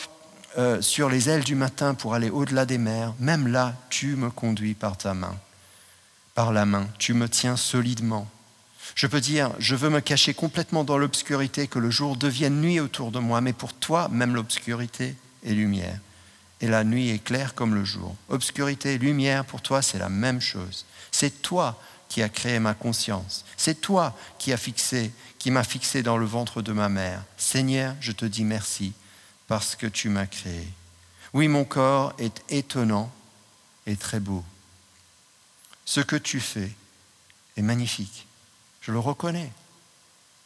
euh, 0.58 0.82
sur 0.82 1.08
les 1.08 1.28
ailes 1.28 1.44
du 1.44 1.54
matin 1.54 1.94
pour 1.94 2.14
aller 2.14 2.30
au-delà 2.30 2.66
des 2.66 2.78
mers, 2.78 3.14
même 3.18 3.48
là, 3.48 3.74
tu 3.88 4.16
me 4.16 4.30
conduis 4.30 4.74
par 4.74 4.96
ta 4.98 5.14
main. 5.14 5.36
Par 6.34 6.52
la 6.52 6.66
main, 6.66 6.86
tu 6.98 7.14
me 7.14 7.28
tiens 7.28 7.56
solidement. 7.56 8.28
Je 8.94 9.06
peux 9.06 9.20
dire, 9.20 9.52
je 9.58 9.74
veux 9.74 9.90
me 9.90 10.00
cacher 10.00 10.34
complètement 10.34 10.84
dans 10.84 10.98
l'obscurité, 10.98 11.66
que 11.66 11.78
le 11.78 11.90
jour 11.90 12.16
devienne 12.16 12.60
nuit 12.60 12.80
autour 12.80 13.10
de 13.10 13.18
moi, 13.18 13.40
mais 13.40 13.52
pour 13.52 13.74
toi, 13.74 14.08
même 14.08 14.34
l'obscurité 14.34 15.16
est 15.44 15.52
lumière 15.52 15.98
et 16.60 16.68
la 16.68 16.84
nuit 16.84 17.10
est 17.10 17.18
claire 17.18 17.54
comme 17.54 17.74
le 17.74 17.84
jour. 17.84 18.14
Obscurité 18.28 18.98
lumière, 18.98 19.44
pour 19.44 19.60
toi, 19.60 19.82
c'est 19.82 19.98
la 19.98 20.08
même 20.08 20.40
chose. 20.40 20.86
C'est 21.10 21.42
toi 21.42 21.80
qui 22.08 22.22
as 22.22 22.28
créé 22.28 22.58
ma 22.58 22.74
conscience. 22.74 23.44
C'est 23.56 23.80
toi 23.80 24.16
qui 24.38 24.56
fixé, 24.56 25.12
qui 25.38 25.50
m'as 25.50 25.64
fixé 25.64 26.02
dans 26.02 26.16
le 26.16 26.26
ventre 26.26 26.62
de 26.62 26.72
ma 26.72 26.88
mère. 26.88 27.22
Seigneur, 27.36 27.94
je 28.00 28.12
te 28.12 28.24
dis 28.24 28.44
merci 28.44 28.92
parce 29.48 29.76
que 29.76 29.86
tu 29.86 30.08
m'as 30.08 30.26
créé. 30.26 30.66
Oui, 31.32 31.48
mon 31.48 31.64
corps 31.64 32.14
est 32.18 32.42
étonnant 32.48 33.12
et 33.86 33.96
très 33.96 34.20
beau. 34.20 34.44
Ce 35.84 36.00
que 36.00 36.16
tu 36.16 36.40
fais 36.40 36.70
est 37.56 37.62
magnifique. 37.62 38.26
Je 38.86 38.92
le 38.92 39.00
reconnais. 39.00 39.50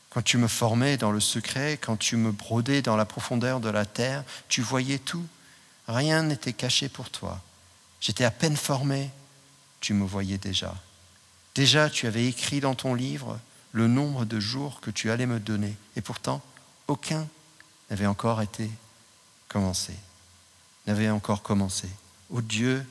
Quand 0.09 0.23
tu 0.23 0.39
me 0.39 0.49
formais 0.49 0.97
dans 0.97 1.13
le 1.13 1.21
secret, 1.21 1.77
quand 1.79 1.99
tu 1.99 2.17
me 2.17 2.33
brodais 2.33 2.81
dans 2.81 2.97
la 2.97 3.05
profondeur 3.05 3.61
de 3.61 3.69
la 3.69 3.85
terre, 3.85 4.25
tu 4.49 4.63
voyais 4.63 4.99
tout. 4.99 5.27
Rien 5.87 6.23
n'était 6.23 6.55
caché 6.55 6.89
pour 6.89 7.11
toi. 7.11 7.39
J'étais 8.01 8.25
à 8.25 8.31
peine 8.31 8.57
formé, 8.57 9.11
tu 9.81 9.93
me 9.93 10.07
voyais 10.07 10.39
déjà. 10.39 10.75
Déjà, 11.55 11.91
tu 11.91 12.07
avais 12.07 12.27
écrit 12.27 12.61
dans 12.61 12.75
ton 12.75 12.95
livre 12.95 13.39
le 13.73 13.89
nombre 13.89 14.25
de 14.25 14.41
jours 14.41 14.81
que 14.81 14.91
tu 14.91 15.11
allais 15.11 15.27
me 15.27 15.39
donner. 15.39 15.77
Et 15.97 16.01
pourtant, 16.01 16.41
aucun 16.89 17.29
n'avait 17.91 18.07
encore 18.07 18.41
été 18.41 18.71
commencé, 19.49 19.93
n'avait 20.87 21.11
encore 21.11 21.43
commencé. 21.43 21.91
Oh 22.31 22.41
Dieu, 22.41 22.87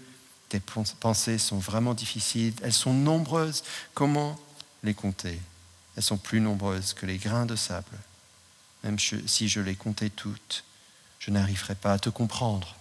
tes 0.49 0.59
pensées 0.59 1.39
sont 1.39 1.57
vraiment 1.57 1.95
difficiles, 1.95 2.53
elles 2.61 2.71
sont 2.71 2.93
nombreuses. 2.93 3.63
Comment 3.95 4.39
les 4.83 4.93
compter 4.93 5.39
Elles 5.95 6.03
sont 6.03 6.17
plus 6.17 6.39
nombreuses 6.39 6.93
que 6.93 7.05
les 7.05 7.17
grains 7.17 7.45
de 7.45 7.55
sable. 7.55 7.97
Même 8.83 8.97
si 8.99 9.49
je 9.49 9.59
les 9.59 9.75
comptais 9.75 10.09
toutes, 10.09 10.63
je 11.19 11.31
n'arriverai 11.31 11.75
pas 11.75 11.93
à 11.93 11.99
te 11.99 12.09
comprendre. 12.09 12.75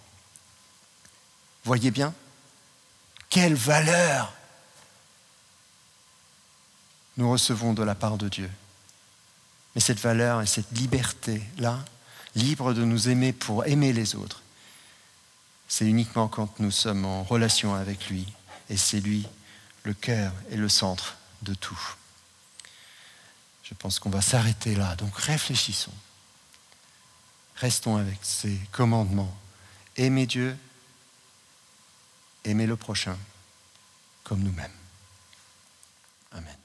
Voyez 1.65 1.91
bien 1.91 2.15
Quelle 3.31 3.55
valeur 3.55 4.33
nous 7.17 7.31
recevons 7.31 7.75
de 7.75 7.83
la 7.83 7.97
part 7.97 8.17
de 8.17 8.29
Dieu. 8.29 8.49
Mais 9.75 9.81
cette 9.81 9.99
valeur 9.99 10.41
et 10.41 10.47
cette 10.47 10.71
liberté-là, 10.71 11.85
libre 12.37 12.73
de 12.73 12.85
nous 12.85 13.09
aimer 13.09 13.33
pour 13.33 13.67
aimer 13.67 13.93
les 13.93 14.15
autres, 14.15 14.43
c'est 15.67 15.85
uniquement 15.85 16.29
quand 16.29 16.61
nous 16.61 16.71
sommes 16.71 17.05
en 17.05 17.25
relation 17.25 17.75
avec 17.75 18.09
lui. 18.09 18.33
Et 18.71 18.77
c'est 18.77 19.01
lui 19.01 19.27
le 19.83 19.95
cœur 19.95 20.33
et 20.51 20.57
le 20.57 20.69
centre 20.69 21.17
de 21.42 21.55
tout. 21.55 21.81
Je 23.62 23.74
pense 23.74 23.98
qu'on 23.98 24.11
va 24.11 24.22
s'arrêter 24.22 24.74
là. 24.74 24.96
Donc 24.96 25.16
réfléchissons. 25.16 25.92
Restons 27.57 27.96
avec 27.96 28.18
ces 28.22 28.57
commandements. 28.72 29.37
Aimer 29.96 30.27
Dieu, 30.27 30.57
aimer 32.44 32.66
le 32.66 32.77
prochain 32.77 33.18
comme 34.24 34.40
nous-mêmes. 34.40 34.72
Amen. 36.33 36.58